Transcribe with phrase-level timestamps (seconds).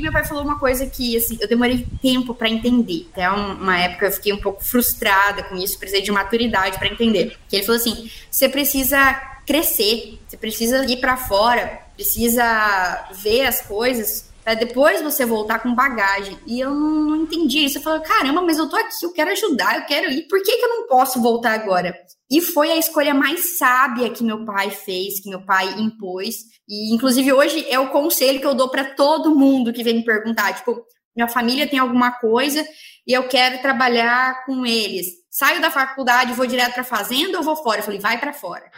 [0.00, 3.06] E meu pai falou uma coisa que, assim, eu demorei tempo para entender.
[3.12, 7.36] Até uma época eu fiquei um pouco frustrada com isso, precisei de maturidade para entender.
[7.46, 9.12] Que ele falou assim: você precisa
[9.46, 15.74] crescer, você precisa ir para fora, precisa ver as coisas para depois você voltar com
[15.74, 16.38] bagagem.
[16.46, 17.78] E eu não, não entendi isso.
[17.78, 20.26] Eu falei, caramba, mas eu tô aqui, eu quero ajudar, eu quero ir.
[20.28, 21.94] Por que, que eu não posso voltar agora?
[22.30, 26.36] E foi a escolha mais sábia que meu pai fez, que meu pai impôs.
[26.68, 30.04] E, inclusive, hoje é o conselho que eu dou para todo mundo que vem me
[30.04, 30.54] perguntar.
[30.54, 30.84] Tipo,
[31.14, 32.64] minha família tem alguma coisa
[33.06, 35.06] e eu quero trabalhar com eles.
[35.30, 37.80] Saio da faculdade, vou direto para fazenda ou vou fora?
[37.80, 38.70] Eu falei, vai para fora.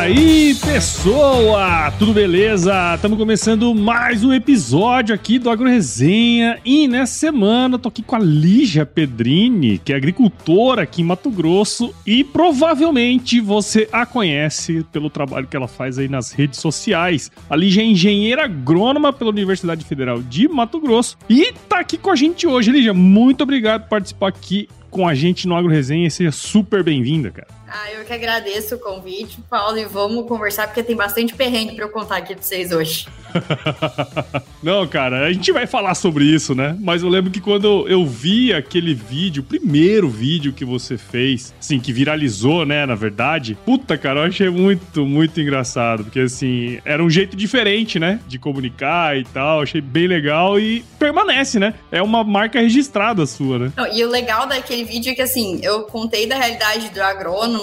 [0.00, 1.90] Aí, pessoa?
[1.98, 2.94] Tudo beleza?
[2.94, 6.58] Estamos começando mais um episódio aqui do Agro Resenha.
[6.64, 11.04] E nessa semana eu tô aqui com a Lígia Pedrini, que é agricultora aqui em
[11.04, 11.94] Mato Grosso.
[12.06, 17.30] E provavelmente você a conhece pelo trabalho que ela faz aí nas redes sociais.
[17.50, 21.18] A Lígia é engenheira agrônoma pela Universidade Federal de Mato Grosso.
[21.28, 22.94] E tá aqui com a gente hoje, Lígia.
[22.94, 27.30] Muito obrigado por participar aqui com a gente no Agro Resenha e seja super bem-vinda,
[27.30, 27.59] cara.
[27.72, 31.84] Ah, eu que agradeço o convite, Paulo, e vamos conversar porque tem bastante perrengue para
[31.84, 33.06] eu contar aqui para vocês hoje.
[34.60, 36.76] Não, cara, a gente vai falar sobre isso, né?
[36.80, 41.54] Mas eu lembro que quando eu vi aquele vídeo, o primeiro vídeo que você fez,
[41.60, 46.80] assim, que viralizou, né, na verdade, puta, cara, eu achei muito, muito engraçado, porque assim,
[46.84, 51.74] era um jeito diferente, né, de comunicar e tal, achei bem legal e permanece, né?
[51.92, 53.72] É uma marca registrada sua, né?
[53.76, 57.00] Não, e o legal daquele vídeo é que, assim, eu contei da realidade do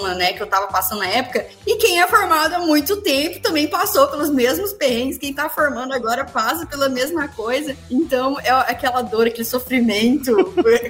[0.04, 3.68] né, que eu tava passando na época, e quem é formado há muito tempo também
[3.68, 7.76] passou pelos mesmos perrengues, quem tá formando agora passa pela mesma coisa.
[7.90, 10.36] Então é aquela dor, aquele sofrimento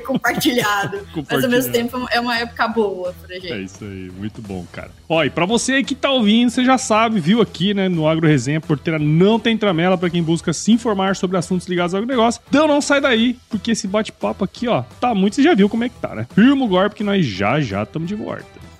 [0.06, 1.00] compartilhado.
[1.14, 1.26] compartilhado.
[1.30, 3.52] Mas ao mesmo tempo é uma época boa pra gente.
[3.52, 4.92] É isso aí, muito bom, cara.
[5.10, 8.28] Ó, e pra você que tá ouvindo, você já sabe, viu aqui, né, no Agro
[8.28, 12.42] Resenha, porteira não tem tramela para quem busca se informar sobre assuntos ligados ao agronegócio.
[12.50, 15.84] Então não sai daí, porque esse bate-papo aqui, ó, tá muito, você já viu como
[15.84, 16.28] é que tá, né?
[16.34, 18.57] Firma o golpe que nós já já estamos de volta.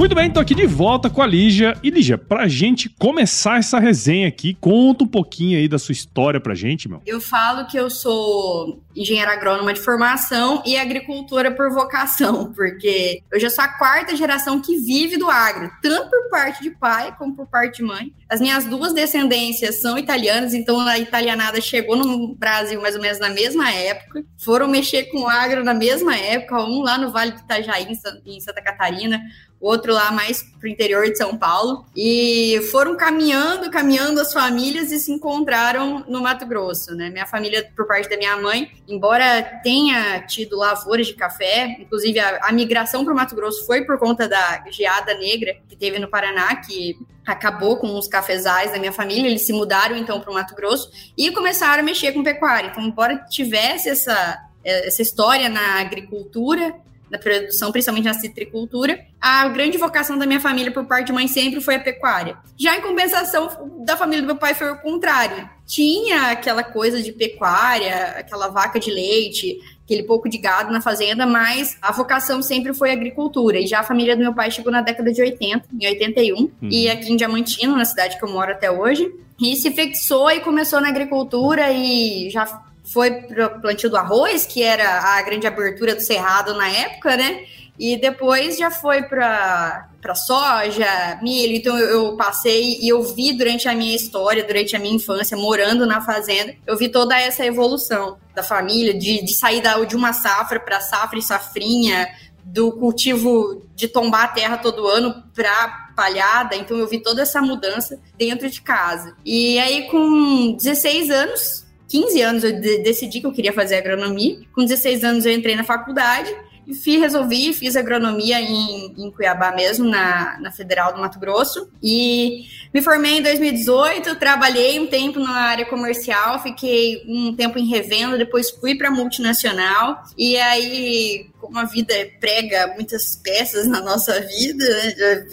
[0.00, 1.76] Muito bem, tô aqui de volta com a Lígia.
[1.82, 6.40] E Lígia, pra gente começar essa resenha aqui, conta um pouquinho aí da sua história
[6.40, 7.02] pra gente, meu.
[7.04, 13.38] Eu falo que eu sou engenheira agrônoma de formação e agricultora por vocação, porque eu
[13.38, 17.36] já sou a quarta geração que vive do agro, tanto por parte de pai como
[17.36, 18.10] por parte de mãe.
[18.26, 23.18] As minhas duas descendências são italianas, então a italianada chegou no Brasil mais ou menos
[23.18, 24.24] na mesma época.
[24.38, 27.86] Foram mexer com agro na mesma época, um lá no Vale do Itajaí,
[28.24, 29.20] em Santa Catarina,
[29.60, 31.84] outro lá mais para o interior de São Paulo.
[31.94, 37.10] E foram caminhando, caminhando as famílias e se encontraram no Mato Grosso, né?
[37.10, 42.40] Minha família, por parte da minha mãe, embora tenha tido lavouras de café, inclusive a,
[42.42, 46.08] a migração para o Mato Grosso foi por conta da geada negra que teve no
[46.08, 46.96] Paraná, que
[47.26, 50.90] acabou com os cafezais da minha família, eles se mudaram então para o Mato Grosso
[51.16, 52.68] e começaram a mexer com pecuária.
[52.68, 56.74] Então, embora tivesse essa essa história na agricultura,
[57.10, 58.98] na produção, principalmente na citricultura.
[59.20, 62.38] A grande vocação da minha família por parte de mãe sempre foi a pecuária.
[62.56, 65.48] Já em compensação, da família do meu pai foi o contrário.
[65.66, 71.26] Tinha aquela coisa de pecuária, aquela vaca de leite, aquele pouco de gado na fazenda,
[71.26, 73.58] mas a vocação sempre foi agricultura.
[73.58, 76.50] E já a família do meu pai chegou na década de 80, em 81, uhum.
[76.62, 80.40] e aqui em Diamantino, na cidade que eu moro até hoje, e se fixou e
[80.40, 82.46] começou na agricultura e já
[82.92, 87.16] foi para o plantio do arroz, que era a grande abertura do cerrado na época,
[87.16, 87.44] né?
[87.78, 91.54] E depois já foi para soja, milho.
[91.54, 95.36] Então eu, eu, passei e eu vi durante a minha história, durante a minha infância,
[95.36, 99.96] morando na fazenda, eu vi toda essa evolução da família, de, de sair da, de
[99.96, 102.06] uma safra para safra e safrinha,
[102.44, 106.56] do cultivo de tombar a terra todo ano para palhada.
[106.56, 109.16] Então eu vi toda essa mudança dentro de casa.
[109.24, 114.38] E aí, com 16 anos, 15 anos, eu decidi que eu queria fazer agronomia.
[114.54, 116.32] Com 16 anos, eu entrei na faculdade
[116.66, 121.68] e resolvi, fiz agronomia em, em Cuiabá mesmo, na, na Federal do Mato Grosso.
[121.82, 127.66] E me formei em 2018, trabalhei um tempo na área comercial, fiquei um tempo em
[127.66, 130.02] revenda, depois fui para multinacional.
[130.16, 134.64] E aí, como a vida prega muitas peças na nossa vida,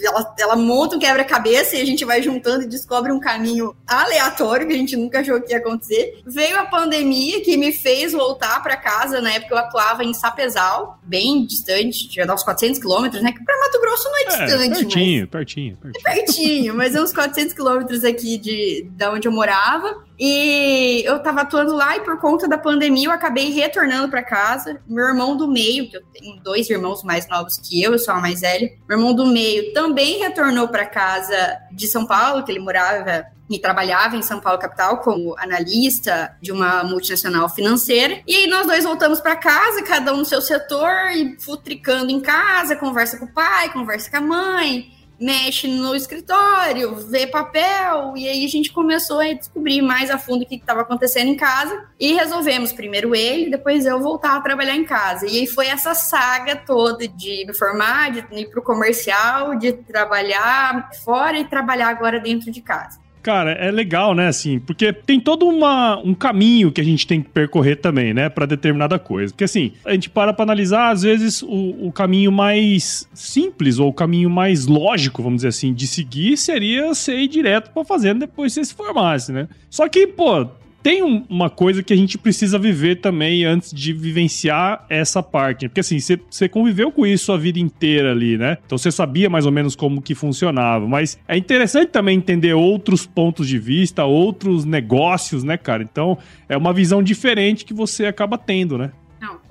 [0.02, 4.66] ela, ela monta um quebra-cabeça e a gente vai juntando e descobre um caminho aleatório
[4.66, 6.20] que a gente nunca achou que ia acontecer.
[6.26, 9.20] Veio a pandemia que me fez voltar para casa.
[9.20, 13.32] Na época eu atuava em Sapezal, bem distante, tinha uns 400 quilômetros, né?
[13.32, 14.78] Que para Mato Grosso não é, é distante.
[14.78, 15.30] Pertinho, mas...
[15.30, 16.02] pertinho, pertinho.
[16.06, 20.07] É pertinho, mas é uns 400 quilômetros aqui de, de onde eu morava.
[20.18, 24.80] E eu tava atuando lá e por conta da pandemia eu acabei retornando para casa.
[24.86, 28.14] Meu irmão do meio, que eu tenho dois irmãos mais novos que eu, eu sou
[28.14, 28.72] a mais velha.
[28.88, 33.58] Meu irmão do meio também retornou para casa de São Paulo, que ele morava e
[33.58, 38.20] trabalhava em São Paulo capital como analista de uma multinacional financeira.
[38.26, 42.20] E aí nós dois voltamos para casa, cada um no seu setor e futricando em
[42.20, 48.28] casa, conversa com o pai, conversa com a mãe mexe no escritório, vê papel, e
[48.28, 51.88] aí a gente começou a descobrir mais a fundo o que estava acontecendo em casa
[51.98, 55.26] e resolvemos primeiro ele, depois eu voltar a trabalhar em casa.
[55.26, 59.72] E aí foi essa saga toda de me formar, de ir para o comercial, de
[59.72, 63.00] trabalhar fora e trabalhar agora dentro de casa.
[63.28, 67.20] Cara, é legal, né, assim, porque tem todo uma, um caminho que a gente tem
[67.20, 69.34] que percorrer também, né, para determinada coisa.
[69.34, 73.90] Porque, assim, a gente para pra analisar, às vezes, o, o caminho mais simples ou
[73.90, 78.20] o caminho mais lógico, vamos dizer assim, de seguir seria ser ir direto pra fazenda
[78.20, 79.46] depois você se formasse, né?
[79.68, 80.48] Só que, pô,
[80.88, 85.68] tem uma coisa que a gente precisa viver também antes de vivenciar essa parte.
[85.68, 88.56] Porque assim, você conviveu com isso a vida inteira ali, né?
[88.64, 90.88] Então você sabia mais ou menos como que funcionava.
[90.88, 95.82] Mas é interessante também entender outros pontos de vista, outros negócios, né, cara?
[95.82, 96.16] Então
[96.48, 98.90] é uma visão diferente que você acaba tendo, né?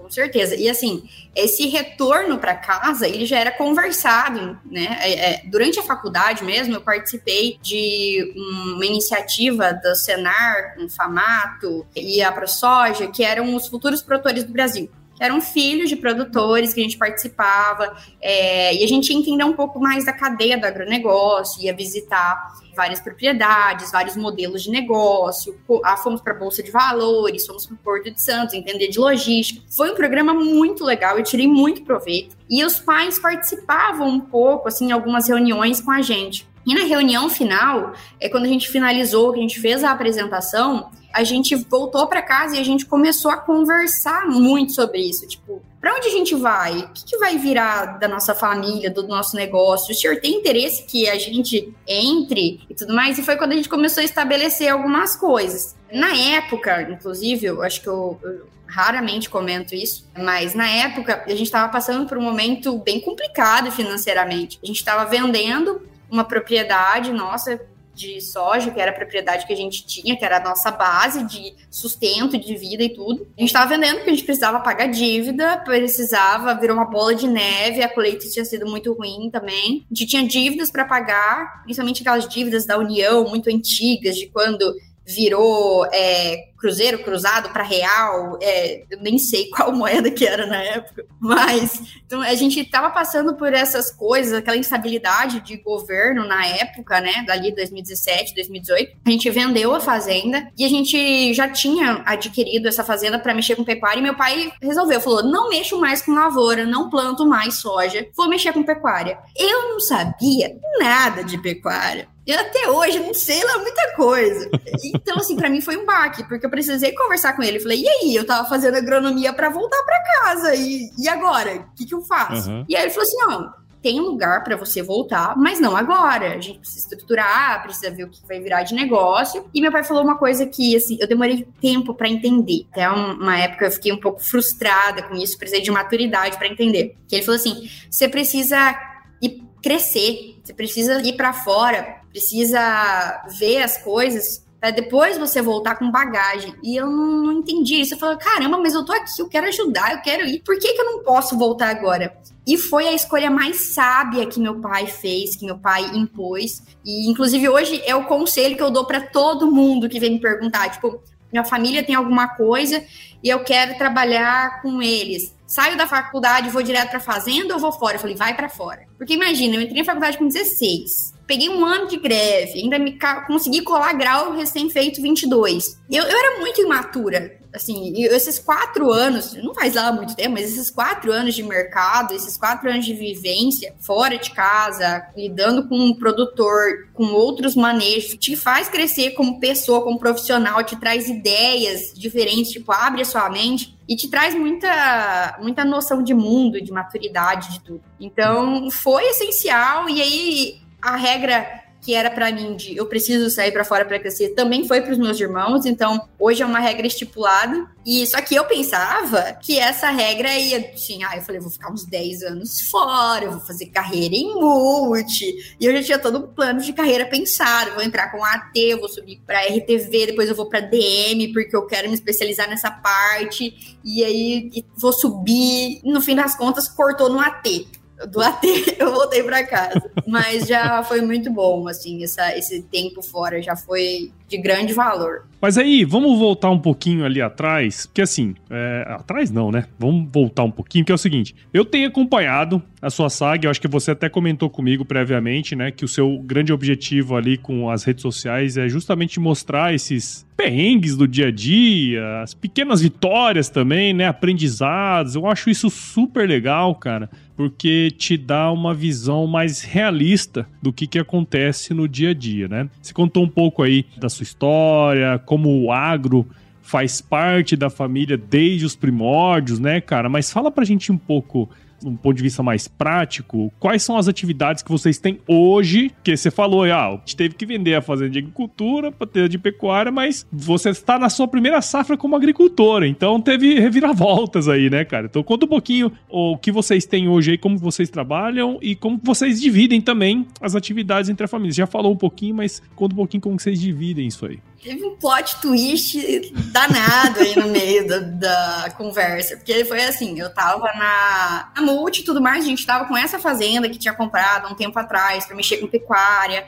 [0.08, 0.56] Com certeza.
[0.56, 4.98] E assim, esse retorno para casa, ele já era conversado, né?
[5.02, 11.86] É, é, durante a faculdade mesmo, eu participei de uma iniciativa da Senar, um Famato
[11.96, 16.80] e a ProSoja, que eram os futuros produtores do Brasil eram filhos de produtores que
[16.80, 20.66] a gente participava, é, e a gente ia entender um pouco mais da cadeia do
[20.66, 26.70] agronegócio, ia visitar várias propriedades, vários modelos de negócio, ah, fomos para a Bolsa de
[26.70, 29.62] Valores, fomos para o Porto de Santos, entender de logística.
[29.70, 32.38] Foi um programa muito legal, eu tirei muito proveito.
[32.50, 36.48] E os pais participavam um pouco, assim, em algumas reuniões com a gente.
[36.68, 40.92] E na reunião final, é quando a gente finalizou, que a gente fez a apresentação,
[41.14, 45.26] a gente voltou para casa e a gente começou a conversar muito sobre isso.
[45.26, 46.80] Tipo, para onde a gente vai?
[46.80, 49.94] O que, que, vai virar da nossa família, do nosso negócio?
[49.94, 53.18] O senhor tem interesse que a gente entre e tudo mais?
[53.18, 55.74] E foi quando a gente começou a estabelecer algumas coisas.
[55.90, 61.30] Na época, inclusive, eu acho que eu, eu raramente comento isso, mas na época a
[61.30, 64.60] gente estava passando por um momento bem complicado financeiramente.
[64.62, 67.60] A gente estava vendendo uma propriedade nossa
[67.98, 71.26] de soja, que era a propriedade que a gente tinha, que era a nossa base
[71.26, 73.28] de sustento, de vida e tudo.
[73.36, 77.28] A gente estava vendendo porque a gente precisava pagar dívida, precisava, virou uma bola de
[77.28, 79.84] neve, a colheita tinha sido muito ruim também.
[79.90, 84.76] A gente tinha dívidas para pagar, principalmente aquelas dívidas da União muito antigas, de quando
[85.04, 90.62] virou é, cruzeiro cruzado para real, é, eu nem sei qual moeda que era na
[90.62, 96.46] época, mas então, a gente estava passando por essas coisas, aquela instabilidade de governo na
[96.46, 98.98] época, né, dali 2017, 2018.
[99.06, 103.56] A gente vendeu a fazenda e a gente já tinha adquirido essa fazenda para mexer
[103.56, 107.56] com pecuária e meu pai resolveu, falou: "Não mexo mais com lavoura, não planto mais
[107.56, 109.18] soja, vou mexer com pecuária".
[109.36, 112.08] Eu não sabia nada de pecuária.
[112.28, 114.50] Eu até hoje não sei lá muita coisa.
[114.84, 117.60] Então, assim, para mim foi um baque, porque eu precisei conversar com ele.
[117.60, 118.16] Falei, e aí?
[118.16, 120.56] Eu tava fazendo agronomia para voltar para casa.
[120.56, 121.58] E, e agora?
[121.58, 122.50] O que, que eu faço?
[122.50, 122.66] Uhum.
[122.68, 126.34] E aí ele falou assim: não, tem lugar para você voltar, mas não agora.
[126.34, 129.50] A gente precisa estruturar, precisa ver o que vai virar de negócio.
[129.54, 132.66] E meu pai falou uma coisa que, assim, eu demorei tempo para entender.
[132.72, 136.96] Até uma época eu fiquei um pouco frustrada com isso, precisei de maturidade para entender.
[137.08, 138.76] Que ele falou assim: você precisa
[139.22, 145.76] ir crescer, você precisa ir para fora, precisa ver as coisas para depois você voltar
[145.76, 146.54] com bagagem.
[146.62, 147.94] E eu não, não entendi isso.
[147.94, 150.40] Eu falei, caramba, mas eu tô aqui, eu quero ajudar, eu quero ir.
[150.40, 152.18] Por que, que eu não posso voltar agora?
[152.46, 156.62] E foi a escolha mais sábia que meu pai fez, que meu pai impôs.
[156.84, 160.20] E, inclusive, hoje é o conselho que eu dou para todo mundo que vem me
[160.20, 160.70] perguntar.
[160.70, 162.84] Tipo, minha família tem alguma coisa
[163.24, 165.34] e eu quero trabalhar com eles.
[165.46, 167.96] Saio da faculdade, vou direto para fazenda ou vou fora?
[167.96, 168.86] Eu falei, vai para fora.
[168.98, 172.98] Porque imagina, eu entrei na faculdade com 16 peguei um ano de greve, ainda me
[173.28, 175.78] consegui colar grau recém-feito 22.
[175.92, 180.46] Eu, eu era muito imatura, assim, esses quatro anos, não faz lá muito tempo, mas
[180.46, 185.76] esses quatro anos de mercado, esses quatro anos de vivência fora de casa, lidando com
[185.76, 191.94] um produtor, com outros manejos, te faz crescer como pessoa, como profissional, te traz ideias
[191.94, 196.72] diferentes, tipo, abre a sua mente e te traz muita, muita noção de mundo, de
[196.72, 197.84] maturidade, de tudo.
[198.00, 203.52] Então, foi essencial, e aí a regra que era para mim de eu preciso sair
[203.52, 206.86] para fora para crescer também foi para os meus irmãos, então hoje é uma regra
[206.86, 207.66] estipulada.
[207.86, 211.72] E só que eu pensava que essa regra ia, assim, ah, eu falei, vou ficar
[211.72, 215.56] uns 10 anos fora, eu vou fazer carreira em multi.
[215.58, 218.90] E eu já tinha todo um plano de carreira pensado, vou entrar com AT, vou
[218.90, 223.78] subir para RTV, depois eu vou para DM, porque eu quero me especializar nessa parte.
[223.86, 228.44] E aí vou subir, no fim das contas cortou no AT do AT,
[228.78, 229.92] eu voltei para casa.
[230.06, 235.26] Mas já foi muito bom, assim, essa, esse tempo fora já foi de grande valor.
[235.40, 239.66] Mas aí, vamos voltar um pouquinho ali atrás, porque assim, é, atrás não, né?
[239.78, 243.52] Vamos voltar um pouquinho, que é o seguinte, eu tenho acompanhado a sua saga, eu
[243.52, 247.70] acho que você até comentou comigo previamente, né, que o seu grande objetivo ali com
[247.70, 253.50] as redes sociais é justamente mostrar esses perrengues do dia a dia, as pequenas vitórias
[253.50, 255.16] também, né, aprendizados.
[255.16, 260.86] Eu acho isso super legal, cara, porque te dá uma visão mais realista do que
[260.86, 262.70] que acontece no dia a dia, né?
[262.82, 266.28] Você contou um pouco aí da sua história, como o agro
[266.62, 270.10] faz parte da família desde os primórdios, né, cara?
[270.10, 271.50] Mas fala pra gente um pouco
[271.84, 275.92] um ponto de vista mais prático, quais são as atividades que vocês têm hoje?
[276.04, 279.30] Que você falou, ah, a gente teve que vender a fazenda de agricultura para ter
[279.30, 284.70] de pecuária, mas você está na sua primeira safra como agricultora, então teve reviravoltas aí,
[284.70, 285.08] né, cara?
[285.08, 289.00] Então conta um pouquinho o que vocês têm hoje aí, como vocês trabalham e como
[289.04, 291.54] vocês dividem também as atividades entre a família.
[291.54, 294.40] Você já falou um pouquinho, mas conta um pouquinho como vocês dividem isso aí.
[294.62, 300.34] Teve um plot twist danado aí no meio da, da, conversa, porque foi assim, eu
[300.34, 303.94] tava na, na multi e tudo mais, a gente tava com essa fazenda que tinha
[303.94, 306.48] comprado um tempo atrás para mexer com pecuária,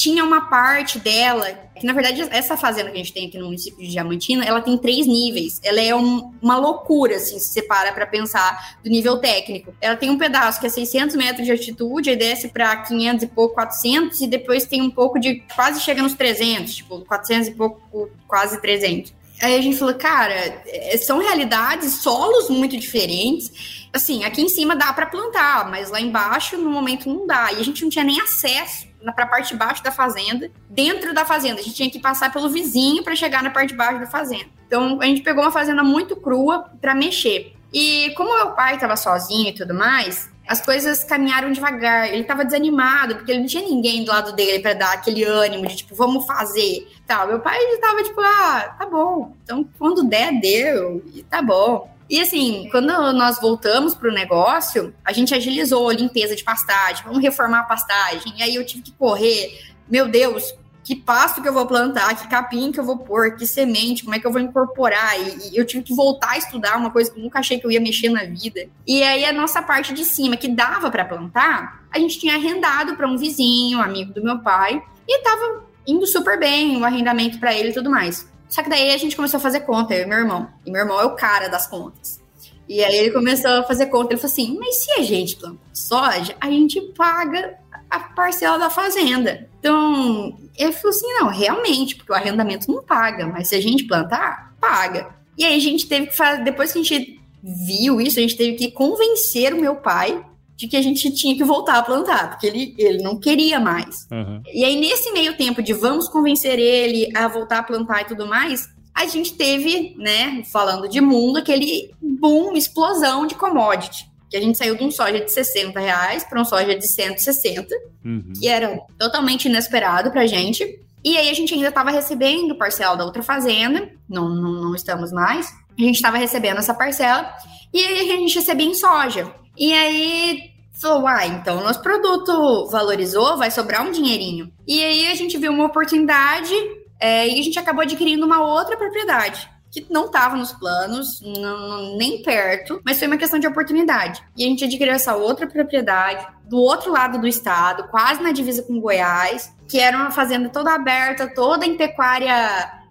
[0.00, 1.46] tinha uma parte dela,
[1.78, 4.62] que na verdade essa fazenda que a gente tem aqui no município de Diamantina, ela
[4.62, 5.60] tem três níveis.
[5.62, 9.74] Ela é um, uma loucura, assim, se você para para pensar do nível técnico.
[9.78, 13.26] Ela tem um pedaço que é 600 metros de altitude, aí desce para 500 e
[13.26, 17.50] pouco, 400, e depois tem um pouco de, quase chega nos 300, tipo, 400 e
[17.50, 19.12] pouco, quase 300.
[19.42, 20.34] Aí a gente falou, cara,
[20.66, 23.86] é, são realidades, solos muito diferentes.
[23.92, 27.52] Assim, aqui em cima dá para plantar, mas lá embaixo, no momento, não dá.
[27.52, 31.14] E a gente não tinha nem acesso para a parte de baixo da fazenda, dentro
[31.14, 31.60] da fazenda.
[31.60, 34.46] A gente tinha que passar pelo vizinho para chegar na parte de baixo da fazenda.
[34.66, 37.54] Então a gente pegou uma fazenda muito crua para mexer.
[37.72, 42.08] E como meu pai estava sozinho e tudo mais, as coisas caminharam devagar.
[42.08, 45.66] Ele estava desanimado, porque ele não tinha ninguém do lado dele para dar aquele ânimo
[45.66, 46.88] de tipo, vamos fazer.
[47.06, 47.28] Tal.
[47.28, 49.32] Meu pai estava tipo, ah, tá bom.
[49.44, 51.02] Então quando der, deu.
[51.14, 51.88] E tá bom.
[52.10, 57.04] E assim, quando nós voltamos para o negócio, a gente agilizou a limpeza de pastagem,
[57.04, 58.34] vamos reformar a pastagem.
[58.36, 59.56] E aí eu tive que correr.
[59.88, 60.52] Meu Deus,
[60.82, 64.16] que pasto que eu vou plantar, que capim que eu vou pôr, que semente, como
[64.16, 65.14] é que eu vou incorporar.
[65.20, 67.70] E, eu tive que voltar a estudar uma coisa que eu nunca achei que eu
[67.70, 68.68] ia mexer na vida.
[68.84, 72.96] E aí a nossa parte de cima, que dava para plantar, a gente tinha arrendado
[72.96, 77.54] para um vizinho, amigo do meu pai, e tava indo super bem o arrendamento para
[77.54, 78.28] ele e tudo mais.
[78.50, 80.48] Só que daí a gente começou a fazer conta, eu e meu irmão.
[80.66, 82.20] E meu irmão é o cara das contas.
[82.68, 84.12] E aí ele começou a fazer conta.
[84.12, 88.68] Ele falou assim: mas se a gente planta soja, a gente paga a parcela da
[88.68, 89.48] fazenda.
[89.58, 93.84] Então, ele falou assim: não, realmente, porque o arrendamento não paga, mas se a gente
[93.84, 95.14] plantar, paga.
[95.38, 98.36] E aí a gente teve que fazer, depois que a gente viu isso, a gente
[98.36, 100.24] teve que convencer o meu pai
[100.60, 104.06] de que a gente tinha que voltar a plantar, porque ele, ele não queria mais.
[104.10, 104.42] Uhum.
[104.52, 108.26] E aí, nesse meio tempo de vamos convencer ele a voltar a plantar e tudo
[108.26, 114.06] mais, a gente teve, né, falando de mundo, aquele boom, explosão de commodity.
[114.28, 117.74] Que a gente saiu de um soja de 60 reais para um soja de 160,
[118.04, 118.32] uhum.
[118.38, 120.78] que era totalmente inesperado pra gente.
[121.02, 125.10] E aí a gente ainda estava recebendo parcela da outra fazenda, não, não, não estamos
[125.10, 125.46] mais.
[125.78, 127.32] A gente estava recebendo essa parcela
[127.72, 129.40] e aí a gente recebia em soja.
[129.56, 130.49] E aí
[130.80, 134.52] falou, ah, então nosso produto valorizou, vai sobrar um dinheirinho.
[134.66, 136.54] E aí a gente viu uma oportunidade
[137.02, 141.96] É, e a gente acabou adquirindo uma outra propriedade que não estava nos planos, não,
[141.96, 144.20] nem perto, mas foi uma questão de oportunidade.
[144.36, 148.62] E a gente adquiriu essa outra propriedade do outro lado do estado, quase na divisa
[148.64, 152.34] com Goiás, que era uma fazenda toda aberta, toda em pecuária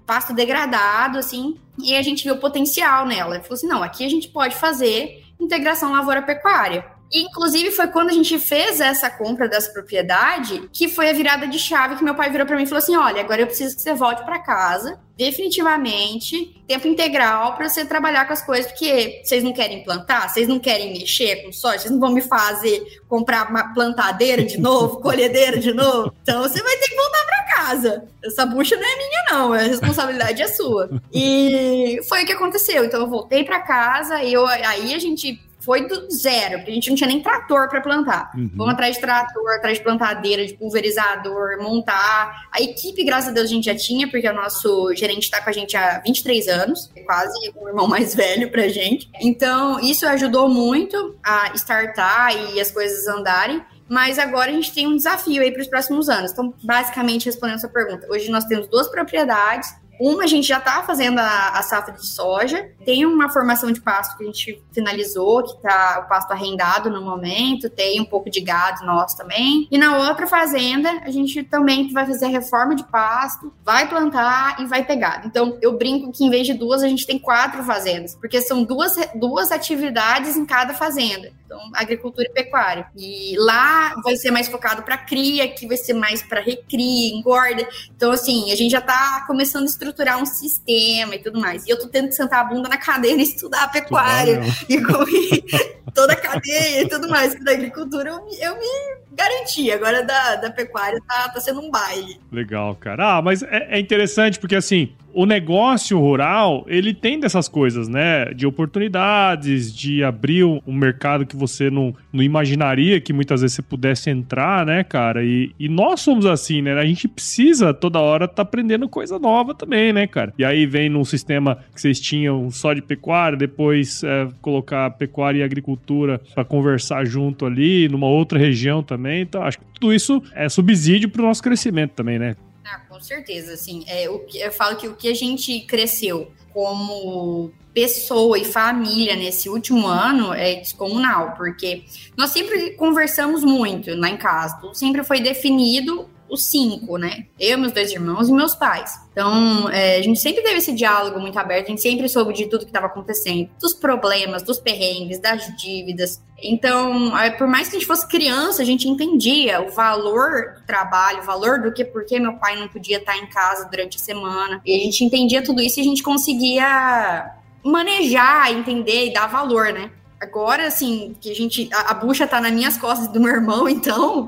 [0.08, 3.41] pasto degradado, assim, e a gente viu o potencial nela.
[3.41, 6.84] Falou assim: não, aqui a gente pode fazer integração lavoura-pecuária.
[7.12, 11.58] Inclusive, foi quando a gente fez essa compra dessa propriedade que foi a virada de
[11.58, 13.82] chave que meu pai virou para mim e falou assim: olha, agora eu preciso que
[13.82, 19.44] você volte para casa, definitivamente, tempo integral para você trabalhar com as coisas, porque vocês
[19.44, 23.50] não querem plantar, vocês não querem mexer com soja, vocês não vão me fazer comprar
[23.50, 26.13] uma plantadeira de novo, colhedeira de novo.
[26.22, 28.04] Então você vai ter que voltar para casa.
[28.24, 30.89] Essa bucha não é minha, não, a responsabilidade é sua.
[31.12, 32.86] E foi o que aconteceu.
[32.86, 36.73] Então eu voltei para casa e eu, aí a gente foi do zero, porque a
[36.73, 38.31] gente não tinha nem trator para plantar.
[38.35, 38.49] Uhum.
[38.55, 42.47] Vamos atrás de trator, atrás de plantadeira, de pulverizador, montar.
[42.51, 45.47] A equipe, graças a Deus, a gente já tinha, porque o nosso gerente está com
[45.47, 49.11] a gente há 23 anos, é quase o irmão mais velho pra gente.
[49.21, 53.63] Então, isso ajudou muito a startar e as coisas andarem.
[53.88, 56.31] Mas agora a gente tem um desafio aí para os próximos anos.
[56.31, 60.58] Então, basicamente, respondendo a sua pergunta, hoje nós temos duas propriedades uma, a gente já
[60.58, 62.72] está fazendo a, a, safra de soja.
[62.86, 67.01] Tem uma formação de pasto que a gente finalizou, que está o pasto arrendado no
[67.01, 67.70] momento.
[67.70, 69.68] Tem um pouco de gado nosso também.
[69.70, 74.62] E na outra fazenda, a gente também vai fazer a reforma de pasto, vai plantar
[74.62, 75.24] e vai pegar.
[75.25, 78.63] Então, eu brinco que em vez de duas, a gente tem quatro fazendas, porque são
[78.63, 81.32] duas, duas atividades em cada fazenda.
[81.46, 82.88] Então, agricultura e pecuária.
[82.96, 87.68] E lá vai ser mais focado para cria, aqui vai ser mais para recria, engorda.
[87.96, 91.65] Então, assim, a gente já está começando a estruturar um sistema e tudo mais.
[91.65, 94.81] E eu tô tendo que sentar a bunda na cadeira e estudar a pecuária e
[94.81, 95.43] comer
[95.93, 97.41] toda a cadeia e tudo mais.
[97.43, 99.71] Da agricultura eu, eu me garanti.
[99.71, 102.19] Agora da, da pecuária tá, tá sendo um baile.
[102.31, 103.17] Legal, cara.
[103.17, 108.25] Ah, mas é, é interessante porque assim o negócio rural, ele tem dessas coisas, né?
[108.33, 113.62] De oportunidades, de abrir um mercado que você não, não imaginaria que muitas vezes você
[113.62, 115.23] pudesse entrar, né, cara?
[115.23, 116.73] E, e nós somos assim, né?
[116.73, 120.34] A gente precisa toda hora tá aprendendo coisa nova também, né, cara?
[120.38, 125.39] E aí vem num sistema que vocês tinham só de pecuária, depois é, colocar pecuária
[125.39, 129.09] e agricultura para conversar junto ali, numa outra região também.
[129.17, 132.36] Então, acho que tudo isso é subsídio para o nosso crescimento também, né?
[132.65, 138.38] Ah, com certeza, assim, é, eu falo que o que a gente cresceu como pessoa
[138.38, 141.84] e família nesse último ano é descomunal, porque
[142.17, 147.26] nós sempre conversamos muito lá em casa, tudo sempre foi definido os cinco, né?
[147.39, 149.00] Eu, meus dois irmãos e meus pais.
[149.12, 152.46] Então, é, a gente sempre teve esse diálogo muito aberto, a gente sempre soube de
[152.46, 156.22] tudo que estava acontecendo, dos problemas, dos perrengues, das dívidas.
[156.42, 161.20] Então, por mais que a gente fosse criança, a gente entendia o valor do trabalho,
[161.20, 164.62] o valor do que, porque meu pai não podia estar em casa durante a semana.
[164.65, 169.74] E a gente entendia tudo isso e a gente conseguia manejar, entender e dar valor,
[169.74, 169.92] né?
[170.22, 171.70] Agora, assim, que a gente.
[171.74, 174.28] A, a bucha tá nas minhas costas do meu irmão, então.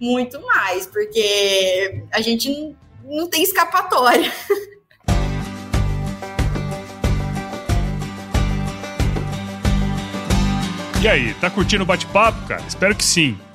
[0.00, 4.32] Muito mais, porque a gente não, tem escapatória.
[11.00, 12.62] E aí, tá curtindo o bate-papo, cara?
[12.66, 13.38] Espero que sim.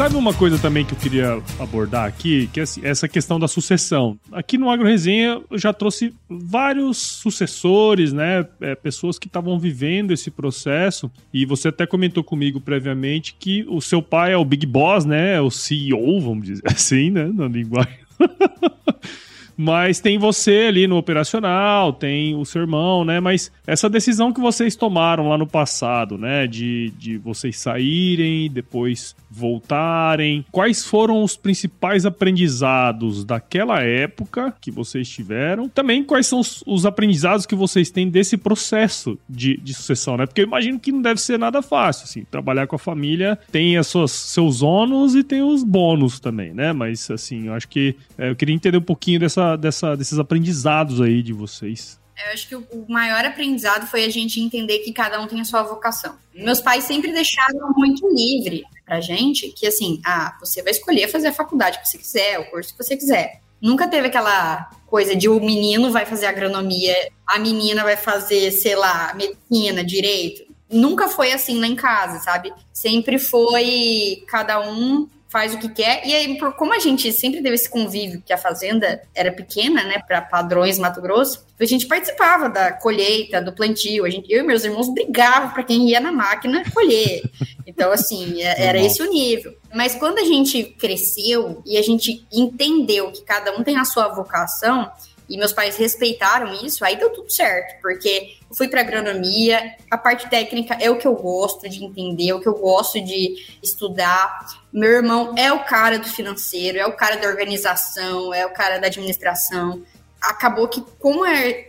[0.00, 3.46] Sabe uma coisa também que eu queria abordar aqui, que é assim, essa questão da
[3.46, 4.18] sucessão.
[4.32, 8.46] Aqui no Agro Resenha eu já trouxe vários sucessores, né?
[8.62, 11.10] É, pessoas que estavam vivendo esse processo.
[11.34, 15.34] E você até comentou comigo previamente que o seu pai é o Big Boss, né?
[15.34, 17.30] É o CEO, vamos dizer assim, né?
[17.34, 17.98] Na linguagem.
[19.62, 23.20] Mas tem você ali no operacional, tem o seu irmão, né?
[23.20, 26.46] Mas essa decisão que vocês tomaram lá no passado, né?
[26.46, 30.44] De, de vocês saírem, depois voltarem.
[30.50, 35.68] Quais foram os principais aprendizados daquela época que vocês tiveram?
[35.68, 40.24] Também quais são os, os aprendizados que vocês têm desse processo de, de sucessão, né?
[40.24, 42.24] Porque eu imagino que não deve ser nada fácil, assim.
[42.30, 46.72] Trabalhar com a família tem as suas, seus ônus e tem os bônus também, né?
[46.72, 51.00] Mas, assim, eu acho que é, eu queria entender um pouquinho dessa, dessa, desses aprendizados
[51.00, 52.00] aí de vocês.
[52.26, 55.44] Eu acho que o maior aprendizado foi a gente entender que cada um tem a
[55.44, 56.16] sua vocação.
[56.34, 61.28] Meus pais sempre deixaram muito livre pra gente que, assim, ah, você vai escolher fazer
[61.28, 63.40] a faculdade que você quiser, o curso que você quiser.
[63.60, 66.94] Nunca teve aquela coisa de o menino vai fazer agronomia,
[67.26, 70.44] a menina vai fazer, sei lá, medicina, direito.
[70.70, 72.52] Nunca foi assim lá em casa, sabe?
[72.72, 76.04] Sempre foi cada um faz o que quer.
[76.04, 79.84] E aí, por, como a gente sempre teve esse convívio, que a fazenda era pequena,
[79.84, 84.04] né, para padrões Mato Grosso, a gente participava da colheita, do plantio.
[84.04, 87.22] A gente, eu e meus irmãos brigavam para quem ia na máquina colher.
[87.66, 89.54] Então, assim, é, era esse o nível.
[89.72, 94.08] Mas quando a gente cresceu e a gente entendeu que cada um tem a sua
[94.08, 94.90] vocação,
[95.30, 99.96] e meus pais respeitaram isso, aí deu tudo certo, porque eu fui para agronomia, a
[99.96, 103.36] parte técnica é o que eu gosto de entender, é o que eu gosto de
[103.62, 104.44] estudar.
[104.72, 108.78] Meu irmão é o cara do financeiro, é o cara da organização, é o cara
[108.78, 109.82] da administração.
[110.20, 111.68] Acabou que, como é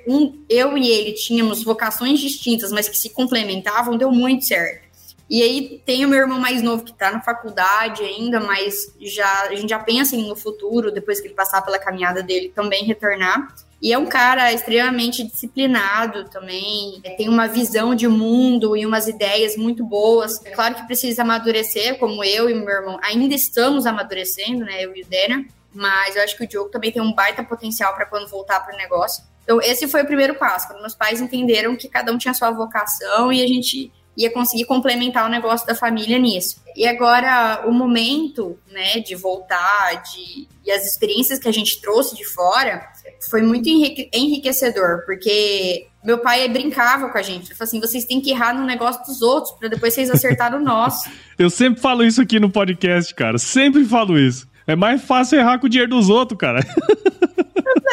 [0.50, 4.91] eu e ele tínhamos vocações distintas, mas que se complementavam, deu muito certo.
[5.32, 9.44] E aí tem o meu irmão mais novo que está na faculdade ainda, mas já
[9.44, 13.56] a gente já pensa no futuro, depois que ele passar pela caminhada dele, também retornar.
[13.82, 19.56] E é um cara extremamente disciplinado também, tem uma visão de mundo e umas ideias
[19.56, 20.46] muito boas.
[20.46, 24.84] É claro que precisa amadurecer, como eu e meu irmão ainda estamos amadurecendo, né?
[24.84, 25.48] Eu e o Denner.
[25.74, 28.76] Mas eu acho que o Diogo também tem um baita potencial para quando voltar para
[28.76, 29.24] o negócio.
[29.46, 32.52] Então, esse foi o primeiro passo, quando meus pais entenderam que cada um tinha sua
[32.52, 33.92] vocação e a gente
[34.22, 36.62] ia conseguir complementar o negócio da família nisso.
[36.76, 42.16] E agora o momento, né, de voltar, de e as experiências que a gente trouxe
[42.16, 42.88] de fora
[43.30, 47.48] foi muito enriquecedor, porque meu pai brincava com a gente.
[47.48, 50.60] Ele falou assim: vocês têm que errar no negócio dos outros para depois vocês acertarem
[50.60, 51.10] o nosso.
[51.38, 53.38] Eu sempre falo isso aqui no podcast, cara.
[53.40, 54.48] Sempre falo isso.
[54.72, 56.62] É mais fácil errar com o dinheiro dos outros, cara.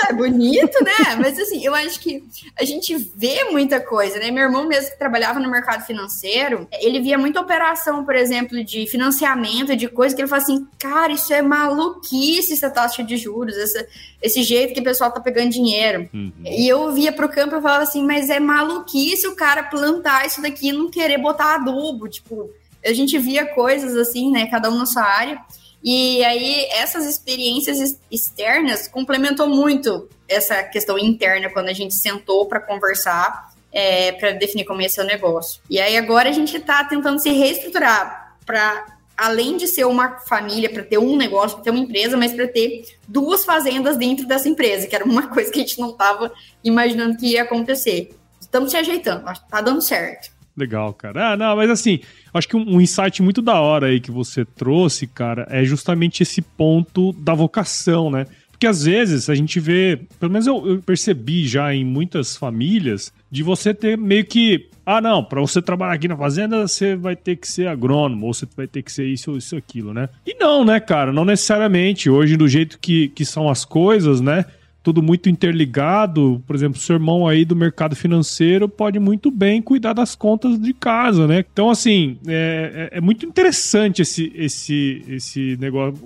[0.08, 1.16] É bonito, né?
[1.20, 2.22] Mas assim, eu acho que
[2.58, 4.30] a gente vê muita coisa, né?
[4.30, 8.86] Meu irmão mesmo que trabalhava no mercado financeiro, ele via muita operação, por exemplo, de
[8.86, 13.56] financiamento, de coisa que ele fala assim, cara, isso é maluquice essa taxa de juros,
[13.56, 13.86] essa,
[14.22, 16.08] esse jeito que o pessoal tá pegando dinheiro.
[16.14, 16.32] Uhum.
[16.44, 20.40] E eu via pro campo e falava assim, mas é maluquice o cara plantar isso
[20.40, 22.50] daqui e não querer botar adubo, tipo,
[22.84, 25.38] a gente via coisas assim, né, cada um na sua área.
[25.82, 32.60] E aí, essas experiências externas complementou muito essa questão interna quando a gente sentou para
[32.60, 35.62] conversar, é, para definir como ia ser o negócio.
[35.70, 40.68] E aí, agora a gente está tentando se reestruturar para, além de ser uma família,
[40.68, 44.86] para ter um negócio, ter uma empresa, mas para ter duas fazendas dentro dessa empresa,
[44.86, 46.32] que era uma coisa que a gente não estava
[46.64, 48.10] imaginando que ia acontecer.
[48.40, 50.36] Estamos se ajeitando, está dando certo.
[50.58, 51.32] Legal, cara.
[51.32, 52.00] Ah, não, mas assim,
[52.32, 56.42] acho que um, insight muito da hora aí que você trouxe, cara, é justamente esse
[56.42, 58.26] ponto da vocação, né?
[58.50, 63.12] Porque às vezes a gente vê, pelo menos eu, eu percebi já em muitas famílias,
[63.30, 67.14] de você ter meio que ah, não, para você trabalhar aqui na fazenda, você vai
[67.14, 70.08] ter que ser agrônomo, ou você vai ter que ser isso ou isso aquilo, né?
[70.26, 72.08] E não, né, cara, não necessariamente.
[72.08, 74.46] Hoje, do jeito que, que são as coisas, né?
[74.82, 76.42] Tudo muito interligado.
[76.46, 80.72] Por exemplo, seu irmão aí do mercado financeiro pode muito bem cuidar das contas de
[80.72, 81.44] casa, né?
[81.52, 85.98] Então, assim, é, é, é muito interessante esse, esse, esse negócio.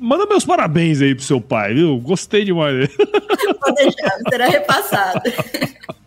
[0.00, 1.98] Manda meus parabéns aí pro seu pai, viu?
[1.98, 2.88] Gostei demais.
[3.60, 5.20] Pode deixar, será repassado.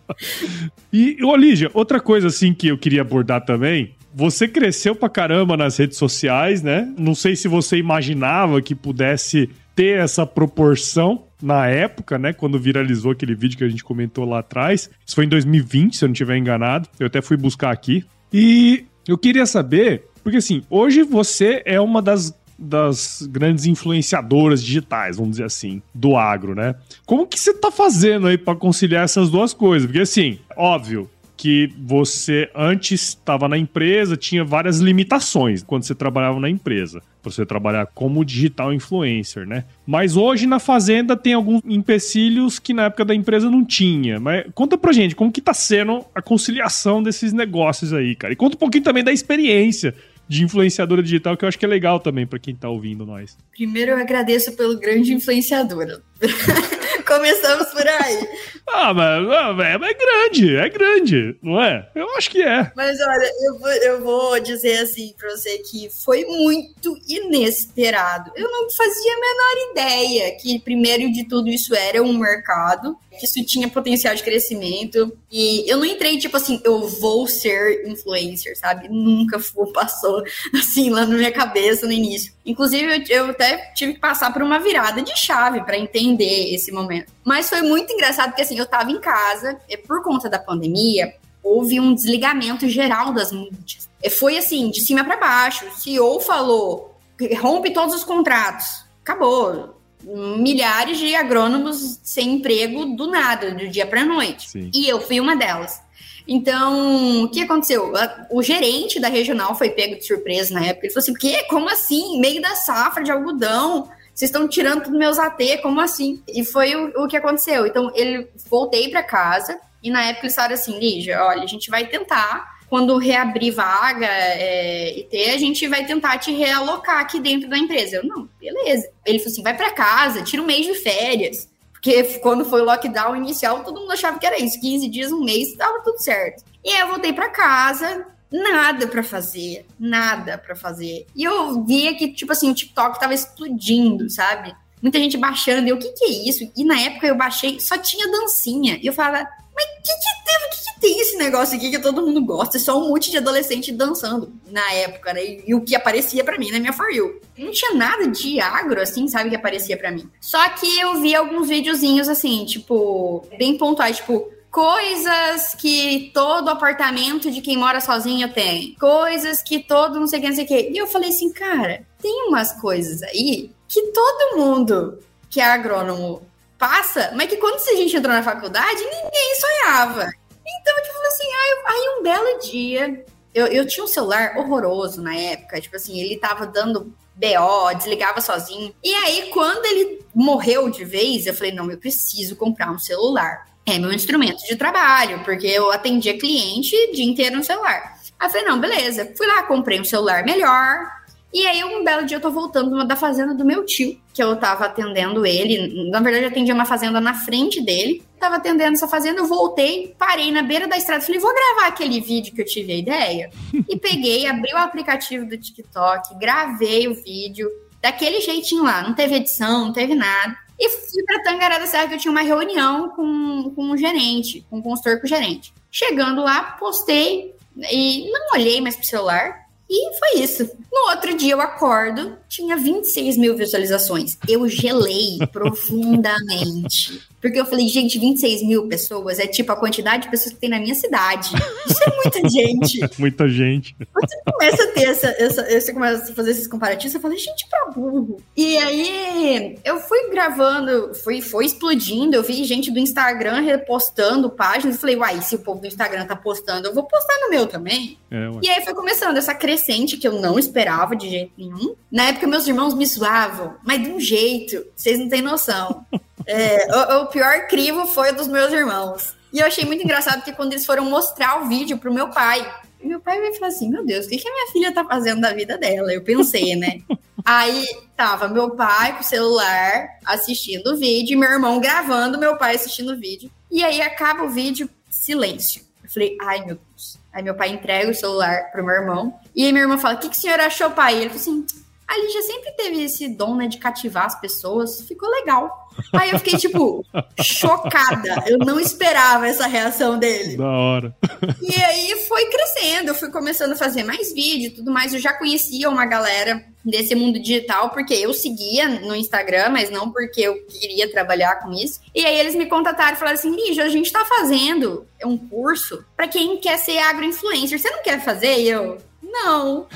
[0.92, 5.76] E, Olígia, outra coisa assim que eu queria abordar também você cresceu pra caramba nas
[5.76, 6.92] redes sociais, né?
[6.98, 13.12] Não sei se você imaginava que pudesse ter essa proporção na época, né, quando viralizou
[13.12, 14.88] aquele vídeo que a gente comentou lá atrás.
[15.04, 16.88] Isso foi em 2020, se eu não estiver enganado.
[17.00, 18.04] Eu até fui buscar aqui.
[18.32, 22.32] E eu queria saber, porque assim, hoje você é uma das
[22.62, 26.76] das grandes influenciadoras digitais, vamos dizer assim, do agro, né?
[27.04, 29.84] Como que você tá fazendo aí para conciliar essas duas coisas?
[29.86, 31.10] Porque assim, óbvio,
[31.42, 37.32] que você antes estava na empresa, tinha várias limitações quando você trabalhava na empresa, para
[37.32, 39.64] você trabalhar como digital influencer, né?
[39.84, 44.20] Mas hoje na fazenda tem alguns empecilhos que na época da empresa não tinha.
[44.20, 48.32] Mas conta pra gente como que tá sendo a conciliação desses negócios aí, cara.
[48.32, 49.96] E conta um pouquinho também da experiência
[50.28, 53.36] de influenciadora digital, que eu acho que é legal também para quem tá ouvindo nós.
[53.50, 56.00] Primeiro eu agradeço pelo grande influenciador.
[57.06, 58.28] Começamos por aí.
[58.68, 61.88] Ah, mas, ah, mas é grande, é grande, não é?
[61.94, 62.70] Eu acho que é.
[62.76, 68.30] Mas olha, eu vou, eu vou dizer assim pra você que foi muito inesperado.
[68.36, 73.26] Eu não fazia a menor ideia que, primeiro de tudo, isso era um mercado, que
[73.26, 75.12] isso tinha potencial de crescimento.
[75.30, 78.88] E eu não entrei, tipo assim, eu vou ser influencer, sabe?
[78.88, 80.22] Nunca foi, passou
[80.54, 82.32] assim lá na minha cabeça no início.
[82.44, 87.12] Inclusive, eu, até tive que passar por uma virada de chave para entender esse momento.
[87.24, 91.14] Mas foi muito engraçado, porque assim, eu tava em casa, e por conta da pandemia,
[91.42, 93.88] houve um desligamento geral das mídias.
[94.18, 95.66] Foi assim, de cima para baixo.
[95.66, 96.96] O CEO falou,
[97.40, 98.84] rompe todos os contratos.
[99.02, 99.80] Acabou.
[100.04, 104.50] Milhares de agrônomos sem emprego do nada, do dia para noite.
[104.50, 104.70] Sim.
[104.74, 105.80] E eu fui uma delas.
[106.26, 107.92] Então, o que aconteceu?
[108.30, 110.86] O gerente da regional foi pego de surpresa na época.
[110.86, 111.44] Ele falou assim: o quê?
[111.48, 112.20] Como assim?
[112.20, 116.22] Meio da safra de algodão vocês estão tirando tudo meus AT, como assim?
[116.28, 117.66] E foi o, o que aconteceu.
[117.66, 121.70] Então, ele voltei para casa e na época eles falaram assim, Lígia, olha, a gente
[121.70, 127.20] vai tentar quando reabrir vaga é, e ter, a gente vai tentar te realocar aqui
[127.20, 127.96] dentro da empresa.
[127.96, 128.88] Eu, não, beleza.
[129.04, 131.48] Ele falou assim, vai para casa, tira um mês de férias.
[131.82, 134.60] Porque quando foi o lockdown inicial, todo mundo achava que era isso.
[134.60, 136.44] 15 dias, um mês, tava tudo certo.
[136.64, 141.04] E aí eu voltei para casa, nada para fazer, nada para fazer.
[141.14, 144.54] E eu via que, tipo assim, o TikTok tava explodindo, sabe?
[144.80, 146.48] Muita gente baixando, e eu, o que que é isso?
[146.56, 148.78] E na época eu baixei, só tinha dancinha.
[148.80, 152.02] E eu falava, mas que que tem, que que tem esse negócio aqui que todo
[152.02, 152.56] mundo gosta?
[152.56, 155.24] É só um monte de adolescente dançando na época, né?
[155.24, 157.20] E, e o que aparecia para mim na minha For You.
[157.38, 160.10] Não tinha nada de agro, assim, sabe, que aparecia para mim.
[160.20, 167.30] Só que eu vi alguns videozinhos, assim, tipo, bem pontuais, tipo coisas que todo apartamento
[167.30, 170.48] de quem mora sozinho tem, coisas que todo não sei o que, não sei o
[170.48, 170.70] que.
[170.70, 174.98] E eu falei assim, cara, tem umas coisas aí que todo mundo
[175.30, 176.20] que é agrônomo
[176.58, 180.12] passa, mas que quando a gente entrou na faculdade, ninguém sonhava.
[180.46, 185.14] Então, tipo assim, aí, aí um belo dia, eu, eu tinha um celular horroroso na
[185.14, 188.74] época, tipo assim, ele tava dando BO, desligava sozinho.
[188.82, 193.52] E aí, quando ele morreu de vez, eu falei, não, eu preciso comprar um celular
[193.64, 197.96] é meu instrumento de trabalho, porque eu atendia cliente o dia inteiro no celular.
[198.18, 199.12] Aí eu falei, não, beleza.
[199.16, 200.90] Fui lá, comprei um celular melhor.
[201.32, 204.36] E aí, um belo dia, eu tô voltando da fazenda do meu tio, que eu
[204.36, 205.90] tava atendendo ele.
[205.90, 208.02] Na verdade, eu atendia uma fazenda na frente dele.
[208.22, 211.02] Tava atendendo essa fazenda, eu voltei, parei na beira da estrada.
[211.02, 213.30] Falei, vou gravar aquele vídeo que eu tive a ideia.
[213.68, 218.80] E peguei, abri o aplicativo do TikTok, gravei o vídeo daquele jeitinho lá.
[218.80, 220.36] Não teve edição, não teve nada.
[220.56, 224.46] E fui para Tangará da Serra, que eu tinha uma reunião com, com o gerente,
[224.48, 225.52] com o consultor com o gerente.
[225.68, 227.34] Chegando lá, postei
[227.72, 229.48] e não olhei mais pro celular.
[229.68, 230.48] E foi isso.
[230.70, 234.16] No outro dia eu acordo, tinha 26 mil visualizações.
[234.28, 237.02] Eu gelei profundamente.
[237.22, 240.50] Porque eu falei, gente, 26 mil pessoas é tipo a quantidade de pessoas que tem
[240.50, 241.30] na minha cidade.
[241.68, 242.80] Isso é muita gente.
[242.98, 243.76] muita gente.
[243.78, 245.60] Você começa a ter essa, essa.
[245.60, 248.20] Você começa a fazer esses comparativos, você fala, gente, pra burro.
[248.36, 252.16] E aí eu fui gravando, fui, foi explodindo.
[252.16, 254.74] Eu vi gente do Instagram repostando páginas.
[254.74, 257.46] Eu falei, uai, se o povo do Instagram tá postando, eu vou postar no meu
[257.46, 257.98] também.
[258.10, 261.76] É, e aí foi começando essa crescente que eu não esperava de jeito nenhum.
[261.90, 265.86] Na época, meus irmãos me zoavam, mas de um jeito, vocês não têm noção.
[266.26, 269.14] É, o, o, pior crivo foi o dos meus irmãos.
[269.32, 272.46] E eu achei muito engraçado que quando eles foram mostrar o vídeo pro meu pai,
[272.82, 275.20] meu pai vai falar assim: Meu Deus, o que, que a minha filha tá fazendo
[275.20, 275.92] da vida dela?
[275.92, 276.80] Eu pensei, né?
[277.24, 282.36] Aí tava meu pai com o celular assistindo o vídeo, e meu irmão gravando, meu
[282.36, 283.30] pai assistindo o vídeo.
[283.48, 285.62] E aí acaba o vídeo, silêncio.
[285.84, 286.98] Eu falei, ai meu Deus.
[287.12, 289.14] Aí meu pai entrega o celular pro meu irmão.
[289.36, 290.94] E aí meu irmão fala: O que, que o senhor achou, pai?
[290.94, 291.46] Ele falou assim:
[291.92, 294.80] a Lígia sempre teve esse dom, né, de cativar as pessoas.
[294.80, 295.68] Ficou legal.
[295.92, 296.84] Aí eu fiquei, tipo,
[297.20, 298.24] chocada.
[298.26, 300.36] Eu não esperava essa reação dele.
[300.38, 300.96] Da hora.
[301.40, 302.88] E aí foi crescendo.
[302.88, 304.94] Eu fui começando a fazer mais vídeo e tudo mais.
[304.94, 309.90] Eu já conhecia uma galera desse mundo digital, porque eu seguia no Instagram, mas não
[309.90, 311.80] porque eu queria trabalhar com isso.
[311.94, 315.84] E aí eles me contataram e falaram assim: Lígia, a gente tá fazendo um curso
[315.96, 317.58] para quem quer ser agroinfluencer.
[317.58, 318.38] Você não quer fazer?
[318.38, 319.66] E eu, não.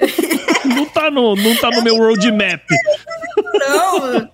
[0.64, 2.62] não tá no, não tá no meu roadmap.
[3.54, 4.30] Não.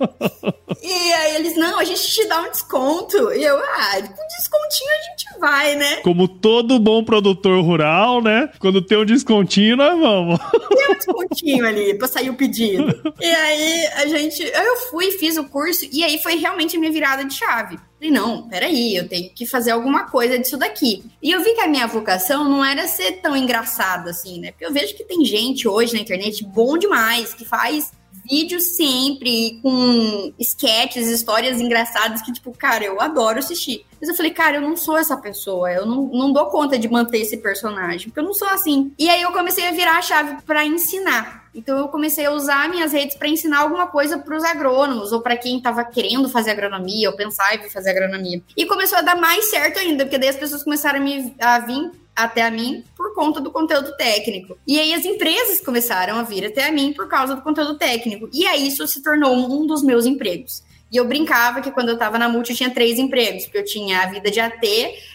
[0.82, 3.32] E aí eles, não, a gente te dá um desconto.
[3.32, 5.96] E eu, ah, com descontinho a gente vai, né?
[5.96, 8.48] Como todo bom produtor rural, né?
[8.58, 10.38] Quando tem um descontinho, nós vamos.
[10.68, 12.86] Tem um descontinho ali pra sair o pedido.
[13.18, 16.92] E aí a gente, eu fui, fiz o curso, e aí foi realmente a minha
[16.92, 17.78] virada de chave.
[17.98, 21.02] Falei, não, peraí, eu tenho que fazer alguma coisa disso daqui.
[21.22, 24.52] E eu vi que a minha vocação não era ser tão engraçada assim, né?
[24.52, 27.90] Porque eu vejo que tem gente hoje na internet bom demais, que faz
[28.28, 33.86] vídeos sempre com sketches, histórias engraçadas que, tipo, cara, eu adoro assistir.
[34.00, 36.88] Mas eu falei, cara, eu não sou essa pessoa, eu não, não dou conta de
[36.88, 38.92] manter esse personagem, porque eu não sou assim.
[38.98, 41.45] E aí eu comecei a virar a chave para ensinar.
[41.56, 45.22] Então eu comecei a usar minhas redes para ensinar alguma coisa para os agrônomos ou
[45.22, 48.42] para quem estava querendo fazer agronomia ou pensar em fazer agronomia.
[48.56, 51.58] E começou a dar mais certo ainda, porque daí as pessoas começaram a, me, a
[51.60, 54.58] vir até a mim por conta do conteúdo técnico.
[54.66, 58.28] E aí as empresas começaram a vir até a mim por causa do conteúdo técnico.
[58.32, 60.62] E aí isso se tornou um dos meus empregos.
[60.90, 63.64] E eu brincava que quando eu estava na Multi eu tinha três empregos, porque eu
[63.64, 64.64] tinha a vida de AT,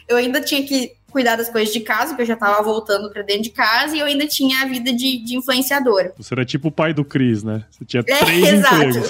[0.08, 3.22] eu ainda tinha que cuidar das coisas de casa, porque eu já estava voltando para
[3.22, 6.14] dentro de casa, e eu ainda tinha a vida de, de influenciadora.
[6.18, 7.66] Você era tipo o pai do Cris, né?
[7.70, 9.10] Você tinha é, três é, empregos.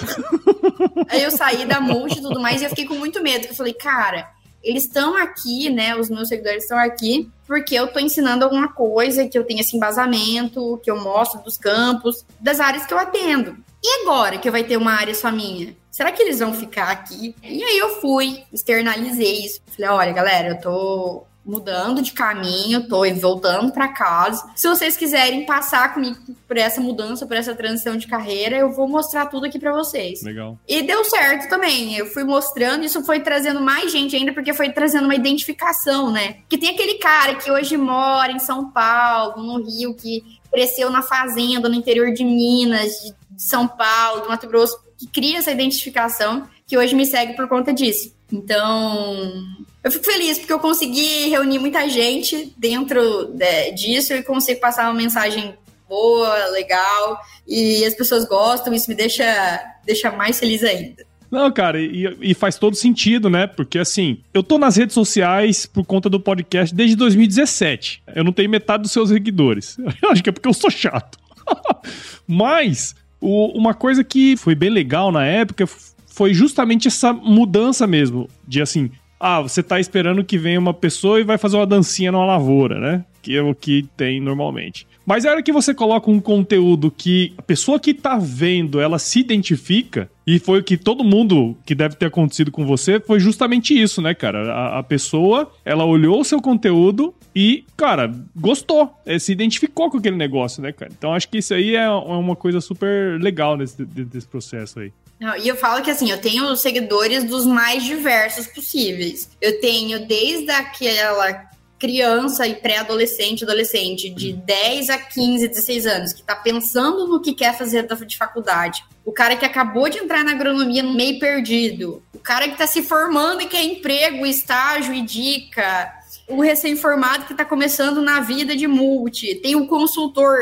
[1.08, 3.54] Aí eu saí da Multi e tudo mais, e eu fiquei com muito medo, porque
[3.54, 4.30] eu falei, cara,
[4.64, 5.96] eles estão aqui, né?
[5.96, 9.76] Os meus seguidores estão aqui porque eu estou ensinando alguma coisa que eu tenho esse
[9.76, 13.58] embasamento, que eu mostro dos campos, das áreas que eu atendo.
[13.84, 15.76] E agora que vai ter uma área só minha?
[15.90, 17.36] Será que eles vão ficar aqui?
[17.44, 19.60] E aí eu fui, externalizei isso.
[19.76, 24.50] Falei, olha, galera, eu tô mudando de caminho, tô voltando para casa.
[24.56, 28.88] Se vocês quiserem passar comigo por essa mudança, por essa transição de carreira, eu vou
[28.88, 30.22] mostrar tudo aqui para vocês.
[30.22, 30.58] Legal.
[30.68, 31.96] E deu certo também.
[31.96, 36.38] Eu fui mostrando, isso foi trazendo mais gente ainda, porque foi trazendo uma identificação, né?
[36.48, 41.02] Que tem aquele cara que hoje mora em São Paulo, no Rio, que cresceu na
[41.02, 42.92] fazenda, no interior de Minas,
[43.30, 47.48] de São Paulo, do Mato Grosso, que cria essa identificação, que hoje me segue por
[47.48, 48.14] conta disso.
[48.32, 49.46] Então,
[49.84, 54.86] eu fico feliz porque eu consegui reunir muita gente dentro de, disso e consigo passar
[54.86, 55.56] uma mensagem
[55.88, 61.06] boa, legal, e as pessoas gostam, isso me deixa, deixa mais feliz ainda.
[61.30, 63.48] Não, cara, e, e, faz todo sentido, né?
[63.48, 68.04] Porque assim, eu tô nas redes sociais por conta do podcast desde 2017.
[68.14, 69.78] Eu não tenho metade dos seus seguidores.
[70.04, 71.18] Eu acho que é porque eu sou chato.
[72.28, 75.66] Mas, o, uma coisa que foi bem legal na época
[76.12, 78.30] foi justamente essa mudança mesmo.
[78.48, 82.12] De assim, ah, você tá esperando que venha uma pessoa e vai fazer uma dancinha
[82.12, 83.06] numa lavoura, né?
[83.22, 84.86] Que é o que tem normalmente.
[85.06, 89.00] Mas a hora que você coloca um conteúdo que a pessoa que tá vendo, ela
[89.00, 93.20] se identifica, e foi o que todo mundo que deve ter acontecido com você, foi
[93.20, 94.52] justamente isso, né, cara?
[94.52, 99.98] A, a pessoa, ela olhou o seu conteúdo e, cara, gostou, é, se identificou com
[99.98, 100.92] aquele negócio, né, cara?
[100.96, 104.92] Então acho que isso aí é, é uma coisa super legal nesse, desse processo aí.
[105.22, 109.30] Não, e eu falo que assim, eu tenho seguidores dos mais diversos possíveis.
[109.40, 116.22] Eu tenho desde aquela criança e pré-adolescente, adolescente de 10 a 15, 16 anos, que
[116.22, 118.84] está pensando no que quer fazer de faculdade.
[119.06, 122.02] O cara que acabou de entrar na agronomia meio perdido.
[122.16, 125.94] O cara que está se formando e quer emprego, estágio e dica.
[126.28, 129.36] O recém-formado que está começando na vida de multi.
[129.36, 130.36] Tem o consultor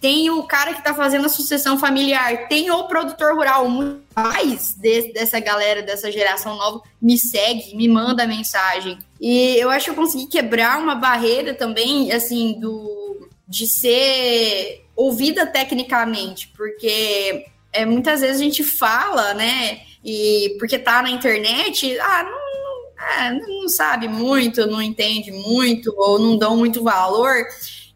[0.00, 3.66] tem o cara que está fazendo a sucessão familiar, tem o produtor rural.
[4.14, 8.98] Mais de, dessa galera, dessa geração nova, me segue, me manda mensagem.
[9.20, 15.46] E eu acho que eu consegui quebrar uma barreira também, assim, do de ser ouvida
[15.46, 19.80] tecnicamente, porque é, muitas vezes a gente fala, né?
[20.04, 26.18] E porque tá na internet, ah, não, é, não sabe muito, não entende muito, ou
[26.18, 27.44] não dão muito valor.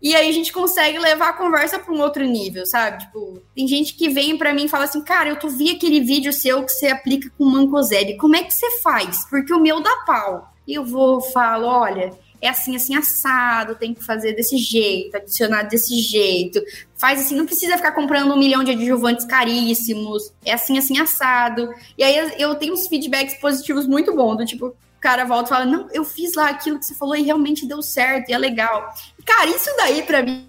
[0.02, 3.04] E aí a gente consegue levar a conversa para um outro nível, sabe?
[3.04, 6.00] Tipo, tem gente que vem para mim e fala assim: "Cara, eu tô vi aquele
[6.00, 8.16] vídeo seu que você aplica com mancozeb.
[8.16, 9.24] Como é que você faz?
[9.28, 10.52] Porque o meu dá pau".
[10.66, 12.10] E eu vou falo: "Olha,
[12.40, 16.60] é assim, assim, assado, tem que fazer desse jeito, adicionar desse jeito.
[16.96, 20.32] Faz assim, não precisa ficar comprando um milhão de adjuvantes caríssimos.
[20.44, 21.68] É assim, assim, assado.
[21.98, 25.48] E aí eu tenho uns feedbacks positivos muito bons, do tipo, o cara volta e
[25.48, 28.38] fala: Não, eu fiz lá aquilo que você falou e realmente deu certo e é
[28.38, 28.94] legal.
[29.24, 30.46] Cara, isso daí para mim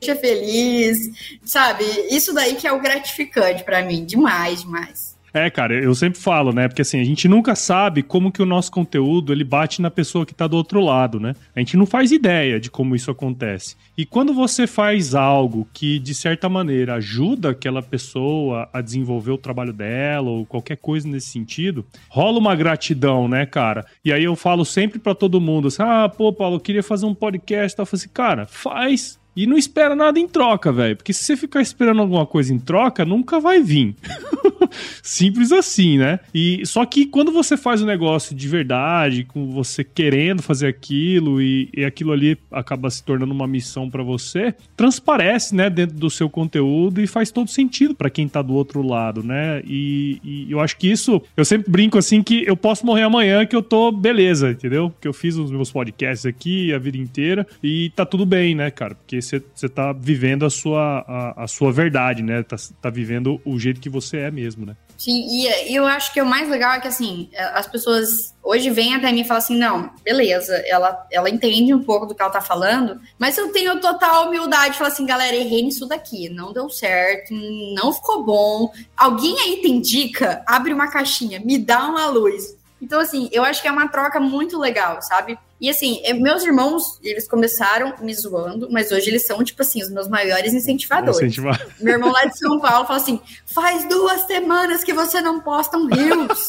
[0.00, 0.98] deixa feliz,
[1.44, 1.84] sabe?
[2.10, 5.07] Isso daí que é o gratificante para mim, demais, demais.
[5.32, 6.68] É, cara, eu sempre falo, né?
[6.68, 10.24] Porque assim, a gente nunca sabe como que o nosso conteúdo ele bate na pessoa
[10.24, 11.34] que tá do outro lado, né?
[11.54, 13.76] A gente não faz ideia de como isso acontece.
[13.96, 19.38] E quando você faz algo que, de certa maneira, ajuda aquela pessoa a desenvolver o
[19.38, 23.84] trabalho dela ou qualquer coisa nesse sentido, rola uma gratidão, né, cara?
[24.04, 27.06] E aí eu falo sempre para todo mundo assim: ah, pô, Paulo, eu queria fazer
[27.06, 27.78] um podcast.
[27.78, 29.18] Eu falo assim, cara, faz.
[29.36, 30.96] E não espera nada em troca, velho.
[30.96, 33.94] Porque se você ficar esperando alguma coisa em troca, nunca vai vir.
[35.02, 36.20] Simples assim, né?
[36.34, 40.66] E só que quando você faz o um negócio de verdade, com você querendo fazer
[40.66, 45.96] aquilo e, e aquilo ali acaba se tornando uma missão para você, transparece, né, dentro
[45.96, 49.62] do seu conteúdo e faz todo sentido para quem tá do outro lado, né?
[49.66, 53.46] E, e, eu acho que isso, eu sempre brinco assim que eu posso morrer amanhã
[53.46, 54.92] que eu tô beleza, entendeu?
[55.00, 58.70] Que eu fiz os meus podcasts aqui a vida inteira e tá tudo bem, né,
[58.70, 58.94] cara?
[58.94, 62.42] Porque você tá vivendo a sua, a, a sua verdade, né?
[62.42, 64.57] Tá, tá vivendo o jeito que você é mesmo?
[64.98, 68.68] Sim, e, e, eu acho que o mais legal é que, assim, as pessoas hoje
[68.68, 72.20] vêm até mim e falam assim, não, beleza, ela, ela entende um pouco do que
[72.20, 76.28] ela tá falando, mas eu tenho total humildade de falar assim, galera, errei nisso daqui,
[76.28, 77.32] não deu certo,
[77.76, 78.72] não ficou bom.
[78.96, 80.42] Alguém aí tem dica?
[80.44, 82.57] Abre uma caixinha, me dá uma luz.
[82.80, 85.38] Então, assim, eu acho que é uma troca muito legal, sabe?
[85.60, 89.90] E assim, meus irmãos, eles começaram me zoando, mas hoje eles são, tipo assim, os
[89.90, 91.16] meus maiores incentivadores.
[91.16, 91.60] Incentivar.
[91.80, 95.76] Meu irmão lá de São Paulo fala assim: faz duas semanas que você não posta
[95.76, 96.46] um Reels.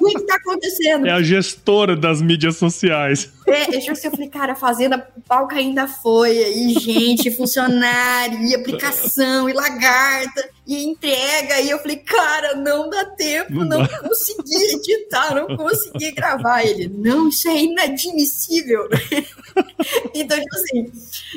[0.00, 1.06] o que tá acontecendo?
[1.06, 3.30] É a gestora das mídias sociais.
[3.46, 8.54] É, eu, eu falei, cara, a fazenda, o palco ainda foi, aí, gente, funcionário, e
[8.54, 11.60] aplicação, e lagarta, e entrega.
[11.60, 16.64] E eu falei, cara, não dá tempo, não, não consegui editar, não consegui gravar.
[16.64, 18.88] Ele, não, isso é inadmissível.
[20.14, 20.92] então, tipo assim,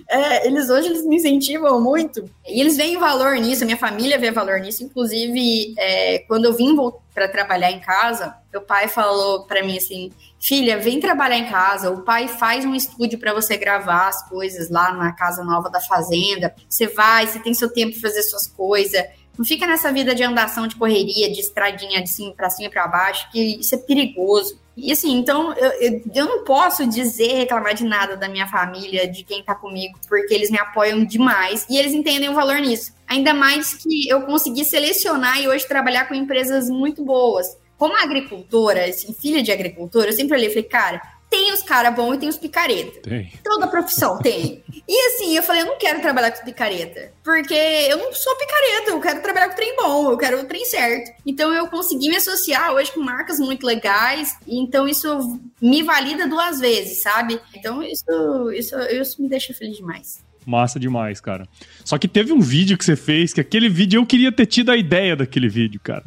[0.09, 4.17] é, eles hoje eles me incentivam muito, e eles veem valor nisso, a minha família
[4.17, 4.83] vê valor nisso.
[4.83, 6.75] Inclusive, é, quando eu vim
[7.13, 11.91] para trabalhar em casa, meu pai falou para mim assim filha, vem trabalhar em casa.
[11.91, 15.81] O pai faz um estúdio para você gravar as coisas lá na casa nova da
[15.81, 16.55] fazenda.
[16.67, 19.03] Você vai, você tem seu tempo para fazer suas coisas.
[19.39, 22.69] Não fica nessa vida de andação, de correria, de estradinha de cima para cima e
[22.69, 24.59] para baixo, que isso é perigoso.
[24.75, 29.07] E assim, então eu, eu, eu, não posso dizer, reclamar de nada da minha família,
[29.07, 32.93] de quem tá comigo, porque eles me apoiam demais e eles entendem o valor nisso.
[33.07, 37.47] Ainda mais que eu consegui selecionar e hoje trabalhar com empresas muito boas
[37.79, 41.91] como agricultora, assim, filha de agricultora, eu sempre olhei e falei, cara, tem os cara
[41.91, 43.01] bom e tem os picareta.
[43.01, 43.31] Tem.
[43.43, 44.63] Toda profissão tem.
[44.87, 47.11] E assim, eu falei, eu não quero trabalhar com picareta.
[47.23, 50.65] Porque eu não sou picareta, eu quero trabalhar com trem bom, eu quero o trem
[50.65, 51.11] certo.
[51.25, 54.35] Então eu consegui me associar hoje com marcas muito legais.
[54.47, 57.39] Então isso me valida duas vezes, sabe?
[57.55, 60.23] Então isso, isso, isso me deixa feliz demais.
[60.45, 61.47] Massa demais, cara.
[61.85, 64.71] Só que teve um vídeo que você fez, que aquele vídeo eu queria ter tido
[64.71, 66.05] a ideia daquele vídeo, cara.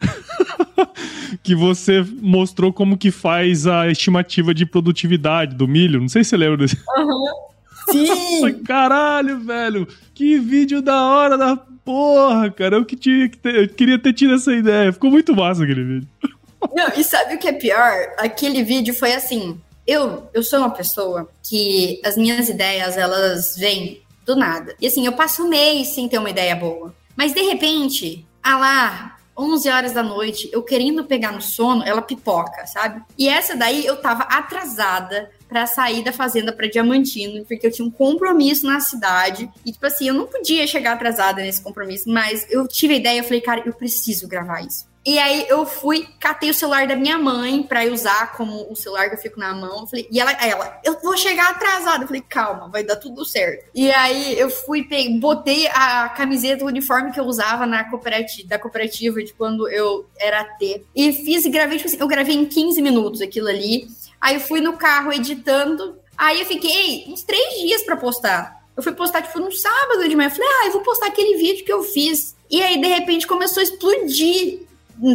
[1.42, 6.00] que você mostrou como que faz a estimativa de produtividade do milho.
[6.00, 6.76] Não sei se você lembra desse.
[6.96, 7.54] Uhum.
[7.90, 8.62] Sim!
[8.64, 9.86] Caralho, velho!
[10.14, 12.76] Que vídeo da hora da porra, cara!
[12.76, 14.92] Eu, que tinha que ter, eu queria ter tido essa ideia.
[14.92, 16.08] Ficou muito massa aquele vídeo.
[16.74, 18.14] Não, e sabe o que é pior?
[18.16, 19.60] Aquele vídeo foi assim.
[19.86, 24.74] Eu, eu sou uma pessoa que as minhas ideias, elas vêm do nada.
[24.80, 26.94] E assim, eu passo um mês sem ter uma ideia boa.
[27.14, 32.00] Mas de repente, ah lá, 11 horas da noite, eu querendo pegar no sono, ela
[32.00, 33.02] pipoca, sabe?
[33.18, 37.86] E essa daí eu tava atrasada para sair da fazenda para Diamantino, porque eu tinha
[37.86, 39.50] um compromisso na cidade.
[39.64, 43.18] E, tipo assim, eu não podia chegar atrasada nesse compromisso, mas eu tive a ideia,
[43.20, 44.86] eu falei, cara, eu preciso gravar isso.
[45.06, 49.10] E aí eu fui, catei o celular da minha mãe para usar como o celular
[49.10, 49.86] que eu fico na mão.
[49.86, 52.04] Falei, e ela, ela, eu vou chegar atrasada.
[52.04, 53.66] Eu falei, calma, vai dar tudo certo.
[53.74, 58.48] E aí eu fui, peguei, botei a camiseta, o uniforme que eu usava na cooperativa,
[58.48, 60.82] da cooperativa de quando eu era T.
[60.94, 63.86] E fiz e gravei, tipo assim, eu gravei em 15 minutos aquilo ali.
[64.18, 65.98] Aí eu fui no carro editando.
[66.16, 68.64] Aí eu fiquei uns três dias para postar.
[68.74, 70.28] Eu fui postar, tipo, no sábado de manhã.
[70.28, 72.34] Eu falei, ah, eu vou postar aquele vídeo que eu fiz.
[72.50, 74.63] E aí, de repente, começou a explodir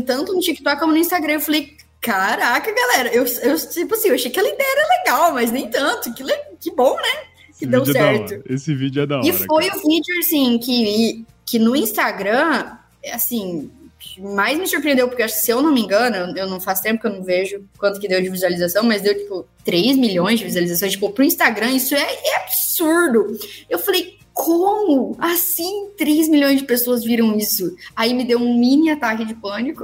[0.06, 1.34] tanto no TikTok como no Instagram.
[1.34, 5.34] Eu falei, caraca, galera, eu, eu tipo assim, eu achei que a ideia era legal,
[5.34, 6.14] mas nem tanto.
[6.14, 6.24] Que,
[6.60, 7.30] que bom, né?
[7.58, 8.34] Que Esse deu é certo.
[8.34, 9.28] É Esse vídeo é da hora.
[9.28, 9.78] E foi cara.
[9.78, 12.78] o vídeo, assim, que, que no Instagram,
[13.12, 13.70] assim,
[14.18, 17.12] mais me surpreendeu, porque se eu não me engano, eu não faço tempo que eu
[17.12, 20.94] não vejo quanto que deu de visualização, mas deu, tipo, 3 milhões de visualizações.
[20.94, 23.38] Tipo, pro Instagram, isso é, é absurdo.
[23.70, 25.18] Eu falei, como?
[25.20, 27.76] Assim, 3 milhões de pessoas viram isso.
[27.94, 29.84] Aí me deu um mini ataque de pânico.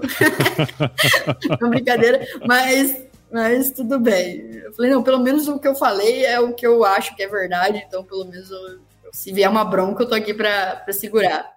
[1.59, 2.95] Não brincadeira, mas,
[3.31, 4.61] mas tudo bem.
[4.63, 7.23] Eu falei, não, pelo menos o que eu falei é o que eu acho que
[7.23, 8.79] é verdade, então pelo menos eu,
[9.11, 11.54] se vier uma bronca, eu tô aqui para segurar.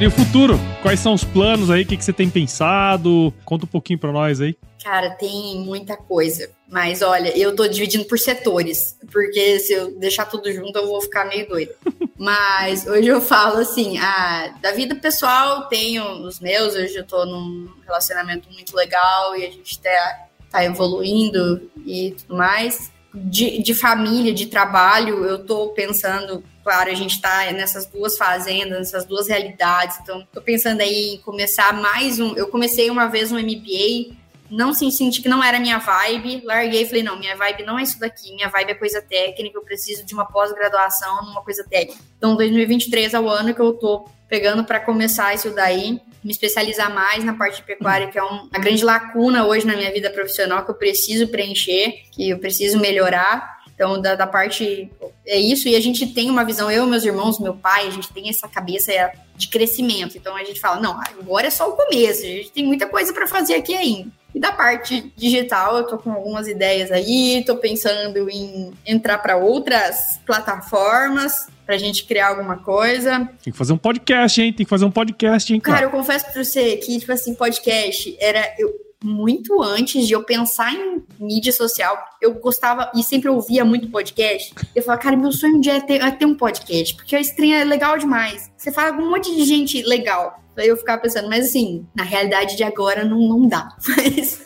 [0.00, 0.58] E o futuro?
[0.80, 1.82] Quais são os planos aí?
[1.82, 3.34] O que, que você tem pensado?
[3.44, 4.56] Conta um pouquinho para nós aí.
[4.82, 6.48] Cara, tem muita coisa.
[6.66, 11.02] Mas olha, eu tô dividindo por setores, porque se eu deixar tudo junto eu vou
[11.02, 11.74] ficar meio doida.
[12.16, 17.26] Mas hoje eu falo assim, ah, da vida pessoal tenho os meus, hoje eu tô
[17.26, 22.90] num relacionamento muito legal e a gente tá, tá evoluindo e tudo mais.
[23.14, 29.04] de, de família, de trabalho, eu estou pensando, a gente está nessas duas fazendas, nessas
[29.04, 32.34] duas realidades, então estou pensando aí em começar mais um.
[32.36, 34.16] Eu comecei uma vez um MBA,
[34.50, 37.82] não senti que não era minha vibe, larguei e falei, não, minha vibe não é
[37.82, 42.00] isso daqui, minha vibe é coisa técnica, eu preciso de uma pós-graduação numa coisa técnica.
[42.18, 46.92] Então, 2023 é o ano que eu tô pegando para começar isso daí, me especializar
[46.92, 50.64] mais na parte de pecuária, que é uma grande lacuna hoje na minha vida profissional
[50.64, 53.59] que eu preciso preencher, que eu preciso melhorar.
[53.80, 54.90] Então, da, da, parte.
[55.26, 58.12] É isso, e a gente tem uma visão, eu, meus irmãos, meu pai, a gente
[58.12, 58.92] tem essa cabeça
[59.34, 60.18] de crescimento.
[60.18, 63.10] Então, a gente fala: não, agora é só o começo, a gente tem muita coisa
[63.14, 64.10] para fazer aqui ainda.
[64.34, 69.38] E da parte digital, eu tô com algumas ideias aí, tô pensando em entrar para
[69.38, 73.30] outras plataformas pra gente criar alguma coisa.
[73.42, 74.52] Tem que fazer um podcast, hein?
[74.52, 75.78] Tem que fazer um podcast, hein, cara?
[75.78, 78.54] Cara, eu confesso pra você que, tipo assim, podcast era.
[78.58, 83.90] Eu, muito antes de eu pensar em mídia social, eu gostava e sempre ouvia muito
[83.90, 84.54] podcast.
[84.74, 87.20] Eu falava, cara, meu sonho um dia é ter, é ter um podcast, porque a
[87.20, 88.50] estranha é legal demais.
[88.56, 90.40] Você fala com um monte de gente legal.
[90.56, 93.74] Eu ficava pensando, mas assim, na realidade de agora não, não dá.
[93.96, 94.44] Mas,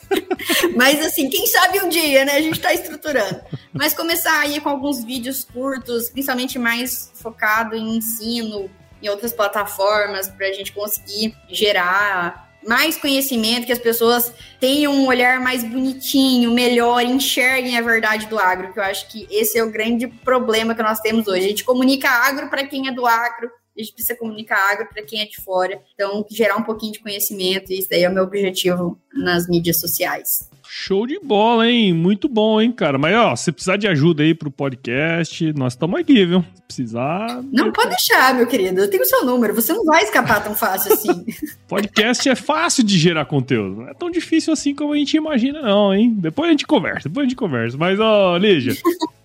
[0.75, 2.33] mas assim, quem sabe um dia, né?
[2.33, 3.41] A gente tá estruturando.
[3.73, 8.69] Mas começar aí com alguns vídeos curtos, principalmente mais focado em ensino,
[9.01, 15.07] em outras plataformas, para a gente conseguir gerar mais conhecimento, que as pessoas tenham um
[15.07, 19.63] olhar mais bonitinho, melhor, enxerguem a verdade do agro, que eu acho que esse é
[19.63, 21.45] o grande problema que nós temos hoje.
[21.45, 25.03] A gente comunica agro para quem é do agro, a gente precisa comunicar agro para
[25.03, 25.81] quem é de fora.
[25.93, 30.49] Então, gerar um pouquinho de conhecimento, isso daí é o meu objetivo nas mídias sociais.
[30.77, 31.93] Show de bola, hein?
[31.93, 32.97] Muito bom, hein, cara?
[32.97, 36.41] Mas, ó, se precisar de ajuda aí pro podcast, nós estamos aqui, viu?
[36.53, 37.41] Se precisar.
[37.49, 38.81] Não, pode deixar, meu querido.
[38.81, 39.55] Eu tenho o seu número.
[39.55, 41.25] Você não vai escapar tão fácil assim.
[41.65, 43.83] podcast é fácil de gerar conteúdo.
[43.83, 46.13] Não é tão difícil assim como a gente imagina, não, hein?
[46.19, 47.77] Depois a gente conversa, depois a gente conversa.
[47.77, 48.75] Mas, ó, Lígia,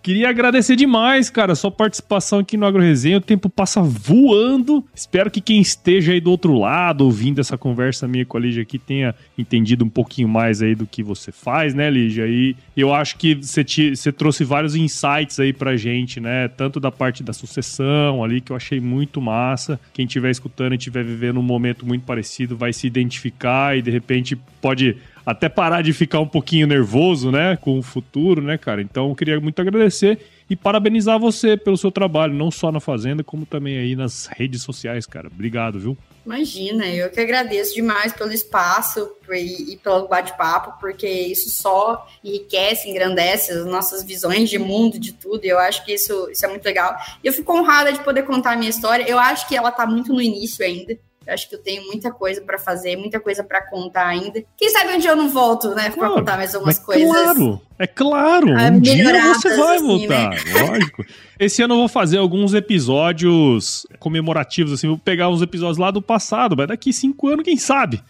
[0.03, 3.19] Queria agradecer demais, cara, sua participação aqui no Agro Resenha.
[3.19, 4.83] O tempo passa voando.
[4.95, 8.63] Espero que quem esteja aí do outro lado, ouvindo essa conversa minha com a Lígia
[8.63, 12.27] aqui, tenha entendido um pouquinho mais aí do que você faz, né, Lígia?
[12.27, 16.49] E eu acho que você, te, você trouxe vários insights aí pra gente, né?
[16.49, 19.79] Tanto da parte da sucessão ali, que eu achei muito massa.
[19.93, 23.91] Quem estiver escutando e estiver vivendo um momento muito parecido vai se identificar e de
[23.91, 24.97] repente pode
[25.31, 28.83] até parar de ficar um pouquinho nervoso, né, com o futuro, né, cara?
[28.83, 30.19] Então, queria muito agradecer
[30.49, 34.63] e parabenizar você pelo seu trabalho, não só na Fazenda, como também aí nas redes
[34.63, 35.29] sociais, cara.
[35.29, 35.97] Obrigado, viu?
[36.27, 42.91] Imagina, eu que agradeço demais pelo espaço e, e pelo bate-papo, porque isso só enriquece,
[42.91, 46.49] engrandece as nossas visões de mundo, de tudo, e eu acho que isso, isso é
[46.49, 46.95] muito legal.
[47.23, 49.09] E eu fico honrada de poder contar a minha história.
[49.09, 50.99] Eu acho que ela tá muito no início ainda.
[51.27, 54.43] Eu acho que eu tenho muita coisa para fazer, muita coisa para contar ainda.
[54.57, 55.91] Quem sabe onde eu não volto, né?
[55.91, 57.07] Pra contar mais algumas coisas.
[57.07, 58.49] Claro, é claro.
[58.53, 60.39] Um dia você vai assim, voltar, né?
[60.67, 61.05] lógico.
[61.39, 64.89] Esse ano eu vou fazer alguns episódios comemorativos, assim.
[64.89, 68.03] Vou pegar uns episódios lá do passado, mas daqui cinco anos, quem sabe?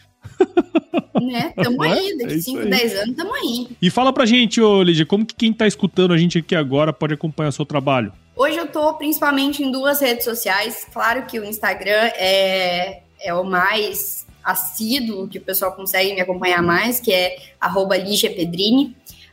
[1.20, 1.52] Né?
[1.56, 1.92] Tamo é?
[1.92, 3.68] aí, daqui 5, é 10 anos tamo aí.
[3.82, 6.92] E fala pra gente, ô Lídia, como que quem tá escutando a gente aqui agora
[6.92, 8.12] pode acompanhar o seu trabalho?
[8.40, 10.86] Hoje eu tô principalmente em duas redes sociais.
[10.90, 16.62] Claro que o Instagram é é o mais assíduo que o pessoal consegue me acompanhar
[16.62, 17.96] mais, que é arroba.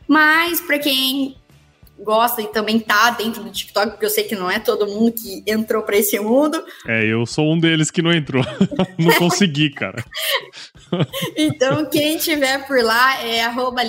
[0.06, 1.38] Mas para quem
[1.98, 5.12] gosta e também tá dentro do TikTok, porque eu sei que não é todo mundo
[5.12, 6.62] que entrou para esse mundo.
[6.86, 8.44] É, eu sou um deles que não entrou.
[8.98, 10.04] não consegui, cara.
[11.36, 13.82] então, quem tiver por lá é arroba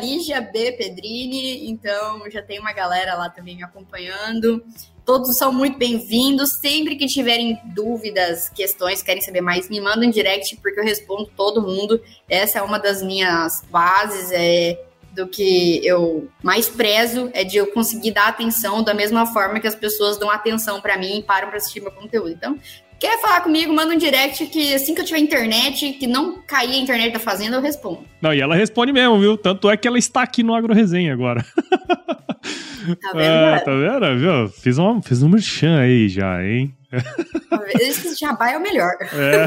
[0.51, 1.69] Pedrini.
[1.69, 4.63] Então, já tem uma galera lá também me acompanhando.
[5.05, 6.53] Todos são muito bem-vindos.
[6.59, 11.29] Sempre que tiverem dúvidas, questões, querem saber mais, me mandam em direct, porque eu respondo
[11.35, 12.01] todo mundo.
[12.27, 14.88] Essa é uma das minhas bases, é
[15.19, 19.67] do que eu mais prezo é de eu conseguir dar atenção da mesma forma que
[19.67, 22.29] as pessoas dão atenção para mim e param para assistir meu conteúdo.
[22.29, 22.57] Então,
[22.99, 26.73] Quer falar comigo, manda um direct que assim que eu tiver internet, que não cair
[26.73, 28.03] a internet da fazenda, eu respondo.
[28.21, 29.37] Não, e ela responde mesmo, viu?
[29.37, 31.45] Tanto é que ela está aqui no Agro Resenha agora.
[33.01, 33.21] Tá vendo?
[33.21, 34.19] É, tá vendo?
[34.19, 34.47] Viu?
[34.47, 36.73] Fiz, uma, fiz um merchan aí já, hein?
[37.79, 38.93] Esse jabá é o melhor.
[39.13, 39.45] É.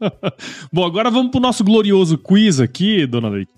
[0.72, 3.57] Bom, agora vamos pro nosso glorioso quiz aqui, dona Leite.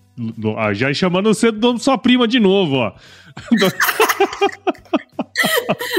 [0.57, 2.93] Ah, já chamando você de sua prima de novo, ó.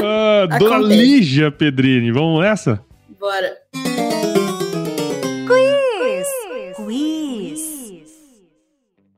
[0.02, 2.84] ah, dona Lígia Pedrini, vamos nessa?
[3.18, 3.56] Bora.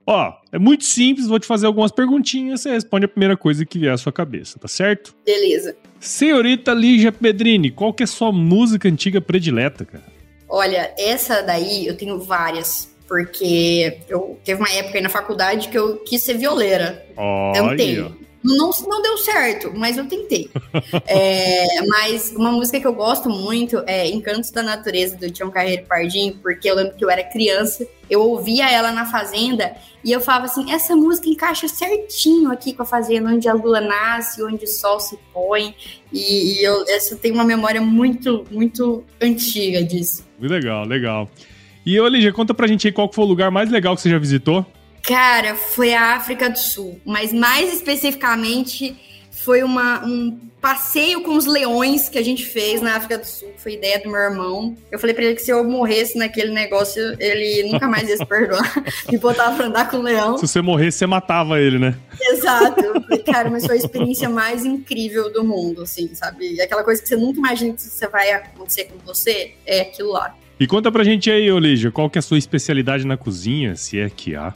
[0.06, 3.78] Ó, é muito simples, vou te fazer algumas perguntinhas, você responde a primeira coisa que
[3.78, 5.14] vier à sua cabeça, tá certo?
[5.24, 5.74] Beleza.
[5.98, 10.04] Senhorita Lígia Pedrini, qual que é a sua música antiga predileta, cara?
[10.48, 12.93] Olha, essa daí eu tenho várias.
[13.06, 17.04] Porque eu teve uma época aí na faculdade que eu quis ser violeira.
[17.16, 17.68] Olha.
[17.68, 18.24] Tentei.
[18.44, 20.50] Não, não deu certo, mas eu tentei.
[21.08, 25.86] é, mas uma música que eu gosto muito é Encantos da Natureza, do Tião Carreiro
[25.86, 29.74] Pardinho, porque eu lembro que eu era criança, eu ouvia ela na Fazenda
[30.04, 33.80] e eu falava assim: essa música encaixa certinho aqui com a Fazenda, onde a lua
[33.80, 35.74] nasce, onde o sol se põe.
[36.12, 40.22] E, e eu essa tem uma memória muito, muito antiga disso.
[40.38, 41.30] Muito legal, legal.
[41.86, 44.18] E, Olívia, conta pra gente aí qual foi o lugar mais legal que você já
[44.18, 44.64] visitou?
[45.02, 48.96] Cara, foi a África do Sul, mas mais especificamente
[49.30, 53.52] foi uma, um passeio com os leões que a gente fez na África do Sul.
[53.58, 54.74] Foi ideia do meu irmão.
[54.90, 58.24] Eu falei pra ele que se eu morresse naquele negócio, ele nunca mais ia se
[58.24, 58.82] perdoar.
[59.12, 60.38] Me botava pra andar com o leão.
[60.38, 61.94] Se você morresse, você matava ele, né?
[62.18, 62.82] Exato.
[63.30, 66.58] Cara, mas foi a experiência mais incrível do mundo, assim, sabe?
[66.58, 70.34] Aquela coisa que você nunca imagina que você vai acontecer com você, é aquilo lá.
[70.58, 73.98] E conta pra gente aí, Olígia, qual que é a sua especialidade na cozinha, se
[73.98, 74.54] é que há?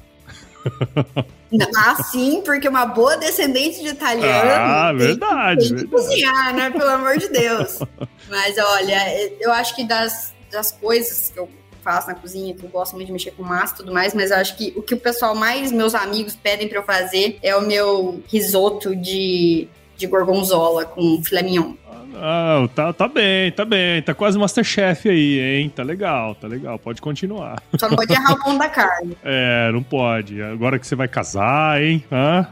[1.75, 4.51] Ah, sim, porque uma boa descendente de italiano.
[4.53, 5.69] Ah, verdade.
[5.69, 6.69] Tem que cozinhar, né?
[6.71, 7.79] Pelo amor de Deus.
[8.29, 11.49] Mas olha, eu acho que das, das coisas que eu
[11.83, 14.31] faço na cozinha, que eu gosto muito de mexer com massa e tudo mais, mas
[14.31, 17.57] eu acho que o que o pessoal mais, meus amigos, pedem para eu fazer é
[17.57, 21.75] o meu risoto de, de gorgonzola com filé mignon.
[22.15, 24.03] Ah, tá, tá bem, tá bem.
[24.03, 25.73] Tá quase Masterchef aí, hein?
[25.75, 26.79] Tá legal, tá legal.
[26.79, 27.63] Pode continuar.
[27.79, 29.17] Só não pode errar o pão da carne.
[29.25, 30.41] É, não pode.
[30.43, 32.03] Agora que você vai casar, hein?
[32.11, 32.47] Hã?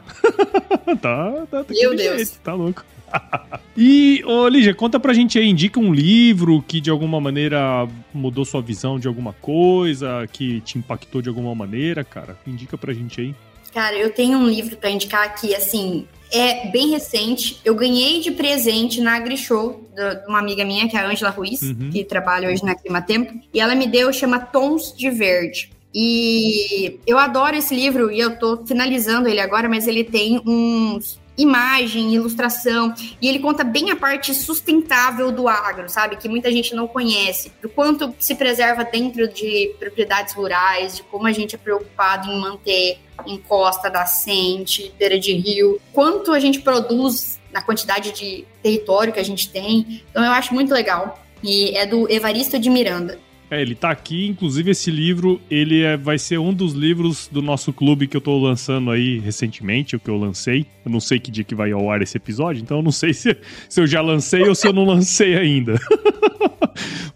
[1.01, 1.65] tá, tá, tá.
[1.71, 2.17] Meu Deus.
[2.17, 2.85] Jeito, tá louco.
[3.77, 8.45] e, ô Lígia, conta pra gente aí, indica um livro que de alguma maneira mudou
[8.45, 12.37] sua visão de alguma coisa, que te impactou de alguma maneira, cara.
[12.47, 13.35] Indica pra gente aí.
[13.77, 17.61] Cara, eu tenho um livro para indicar aqui, assim, é bem recente.
[17.63, 21.61] Eu ganhei de presente na AgriShow de uma amiga minha, que é a Angela Ruiz,
[21.61, 21.91] uhum.
[21.93, 25.71] que trabalha hoje na Clima Tempo, e ela me deu, chama Tons de Verde.
[25.95, 31.21] E eu adoro esse livro e eu tô finalizando ele agora, mas ele tem uns
[31.37, 36.17] imagem, ilustração, e ele conta bem a parte sustentável do agro, sabe?
[36.17, 37.53] Que muita gente não conhece.
[37.61, 42.41] Do quanto se preserva dentro de propriedades rurais, de como a gente é preocupado em
[42.41, 49.21] manter encosta nascente, beira de rio, quanto a gente produz na quantidade de território que
[49.21, 50.03] a gente tem.
[50.11, 51.23] Então eu acho muito legal.
[51.43, 53.19] E é do Evaristo de Miranda.
[53.51, 57.41] É, ele tá aqui, inclusive esse livro, ele é, vai ser um dos livros do
[57.41, 60.67] nosso clube que eu tô lançando aí recentemente, o que eu lancei.
[60.85, 63.13] Eu não sei que dia que vai ao ar esse episódio, então eu não sei
[63.15, 63.37] se,
[63.69, 65.79] se eu já lancei ou se eu não lancei ainda.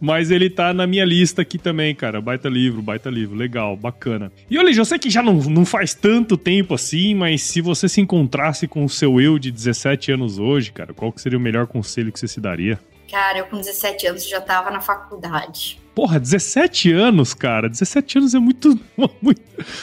[0.01, 2.21] Mas ele tá na minha lista aqui também, cara.
[2.23, 3.37] Baita livro, baita livro.
[3.37, 4.33] Legal, bacana.
[4.49, 7.87] E olha, eu sei que já não, não faz tanto tempo assim, mas se você
[7.87, 11.41] se encontrasse com o seu eu de 17 anos hoje, cara, qual que seria o
[11.41, 12.79] melhor conselho que você se daria?
[13.11, 15.80] Cara, eu com 17 anos já tava na faculdade.
[16.01, 17.69] Porra, 17 anos, cara.
[17.69, 18.71] 17 anos é muito,
[19.21, 19.43] muito,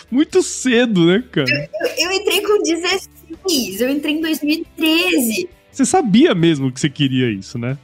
[0.09, 1.47] muito cedo, né, cara?
[1.47, 5.47] Eu, eu, eu entrei com 16, eu entrei em 2013.
[5.71, 7.77] Você sabia mesmo que você queria isso, né?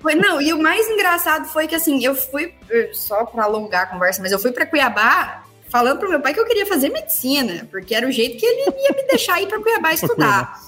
[0.00, 2.52] Foi, não, e o mais engraçado foi que assim, eu fui,
[2.94, 6.40] só pra alongar a conversa, mas eu fui pra Cuiabá falando pro meu pai que
[6.40, 9.60] eu queria fazer medicina, porque era o jeito que ele ia me deixar ir para
[9.60, 10.60] Cuiabá estudar,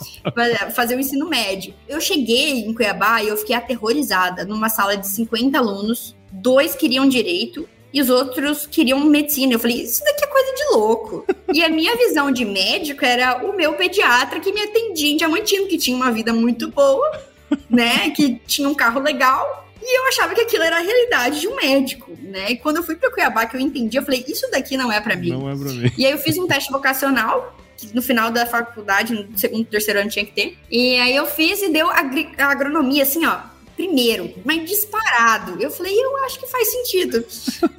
[0.76, 1.74] fazer o ensino médio.
[1.88, 7.08] Eu cheguei em Cuiabá e eu fiquei aterrorizada numa sala de 50 alunos, dois queriam
[7.08, 9.52] direito e os outros queriam medicina.
[9.52, 11.26] Eu falei, isso daqui é coisa de louco.
[11.52, 15.68] E a minha visão de médico era o meu pediatra que me atendia em Diamantino,
[15.68, 17.20] que tinha uma vida muito boa,
[17.70, 21.46] né, que tinha um carro legal e eu achava que aquilo era a realidade de
[21.46, 22.52] um médico, né?
[22.52, 24.98] E quando eu fui para Cuiabá, que eu entendi, eu falei, isso daqui não é
[24.98, 25.28] para mim.
[25.28, 25.92] Não é para mim.
[25.98, 30.00] E aí eu fiz um teste vocacional, que no final da faculdade, no segundo, terceiro
[30.00, 30.56] ano tinha que ter.
[30.70, 33.40] E aí eu fiz e deu agri agronomia, assim, ó,
[33.76, 35.60] primeiro, mas disparado.
[35.60, 37.24] Eu falei, eu acho que faz sentido.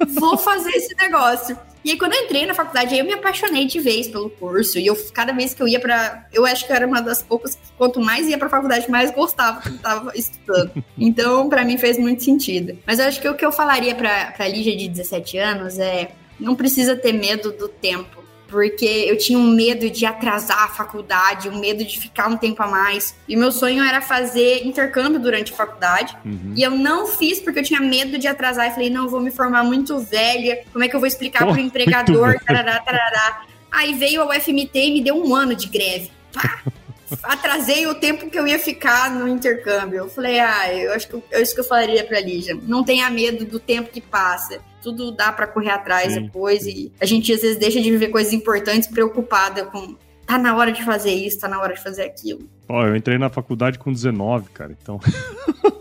[0.08, 1.58] Vou fazer esse negócio.
[1.84, 4.76] E aí, quando eu entrei na faculdade, aí eu me apaixonei de vez pelo curso.
[4.76, 7.22] E eu, cada vez que eu ia para, Eu acho que eu era uma das
[7.22, 10.84] poucas que, quanto mais ia pra faculdade, mais gostava que eu tava estudando.
[10.98, 12.76] Então, para mim, fez muito sentido.
[12.84, 16.10] Mas eu acho que o que eu falaria pra, pra Lígia de 17 anos é:
[16.40, 21.48] não precisa ter medo do tempo porque eu tinha um medo de atrasar a faculdade,
[21.48, 23.16] um medo de ficar um tempo a mais.
[23.28, 26.16] E meu sonho era fazer intercâmbio durante a faculdade.
[26.24, 26.54] Uhum.
[26.56, 28.68] E eu não fiz porque eu tinha medo de atrasar.
[28.68, 30.60] E falei, não, eu vou me formar muito velha.
[30.72, 32.36] Como é que eu vou explicar oh, pro empregador?
[32.44, 33.42] Tarará, tarará.
[33.70, 36.10] Aí veio a UFMT e me deu um ano de greve.
[36.32, 36.62] Pá!
[37.22, 39.98] atrasei o tempo que eu ia ficar no intercâmbio.
[39.98, 42.58] Eu falei, ah, eu acho que é isso que eu falaria pra Lígia.
[42.62, 44.60] Não tenha medo do tempo que passa.
[44.86, 46.62] Tudo dá para correr atrás sim, depois.
[46.62, 46.70] Sim.
[46.70, 49.96] E a gente às vezes deixa de viver coisas importantes preocupada com.
[50.24, 52.48] Tá na hora de fazer isso, tá na hora de fazer aquilo.
[52.68, 55.00] Ó, eu entrei na faculdade com 19, cara, então.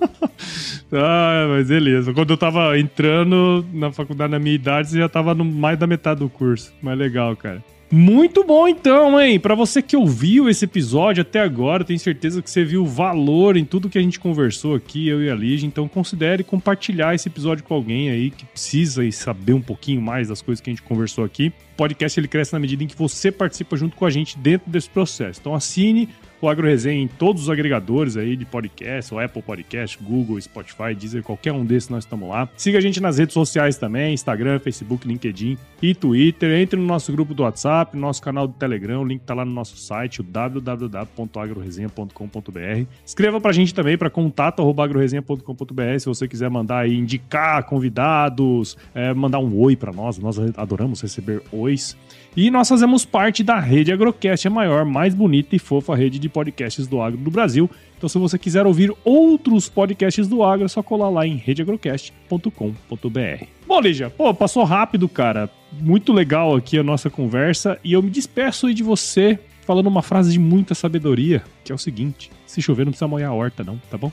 [0.91, 2.16] ah, mas beleza.
[2.16, 5.86] Quando eu tava entrando na faculdade na minha idade, você já tava no mais da
[5.86, 6.74] metade do curso.
[6.82, 7.64] Mas legal, cara.
[7.91, 9.39] Muito bom então, hein?
[9.39, 13.63] Para você que ouviu esse episódio até agora, tenho certeza que você viu valor em
[13.63, 17.63] tudo que a gente conversou aqui, eu e a Lige, então considere compartilhar esse episódio
[17.63, 21.23] com alguém aí que precisa saber um pouquinho mais das coisas que a gente conversou
[21.23, 21.53] aqui.
[21.73, 24.69] O podcast ele cresce na medida em que você participa junto com a gente dentro
[24.69, 25.39] desse processo.
[25.39, 26.09] Então assine
[26.41, 30.93] o Agro Resenha em todos os agregadores aí de podcast, o Apple Podcast, Google, Spotify,
[30.95, 32.47] Deezer, qualquer um desses nós estamos lá.
[32.55, 36.51] Siga a gente nas redes sociais também, Instagram, Facebook, LinkedIn e Twitter.
[36.51, 39.43] Entre no nosso grupo do WhatsApp, no nosso canal do Telegram, o link tá lá
[39.45, 42.86] no nosso site, o www.agroresenha.com.br.
[43.05, 49.39] Escreva pra gente também para contato@agroresenha.com.br se você quiser mandar aí indicar convidados, é, mandar
[49.39, 51.97] um oi para nós, nós adoramos receber ois.
[52.36, 56.27] E nós fazemos parte da rede Agrocast, a maior, mais bonita e fofa rede de
[56.27, 57.69] podcasts do agro do Brasil.
[57.97, 63.45] Então, se você quiser ouvir outros podcasts do agro, é só colar lá em redeagrocast.com.br.
[63.65, 65.49] Bom, Lígia, pô, passou rápido, cara.
[65.71, 67.79] Muito legal aqui a nossa conversa.
[67.83, 71.75] E eu me despeço aí de você falando uma frase de muita sabedoria, que é
[71.75, 74.11] o seguinte: se chover, não precisa molhar a horta, não, tá bom?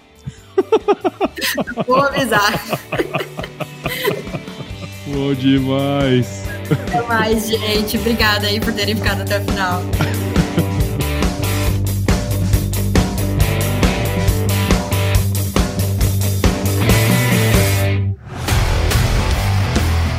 [1.86, 2.52] Vou avisar.
[5.08, 6.51] Bom demais.
[6.72, 7.98] Até mais, gente.
[7.98, 9.82] Obrigada aí por terem ficado até o final.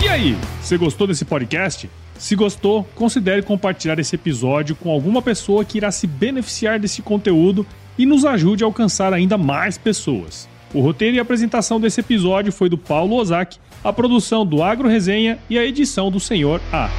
[0.03, 1.89] E aí, você gostou desse podcast?
[2.17, 7.65] Se gostou, considere compartilhar esse episódio com alguma pessoa que irá se beneficiar desse conteúdo
[7.97, 10.47] e nos ajude a alcançar ainda mais pessoas.
[10.73, 15.37] O roteiro e apresentação desse episódio foi do Paulo Ozaki, a produção do Agro Resenha
[15.49, 16.89] e a edição do Senhor A.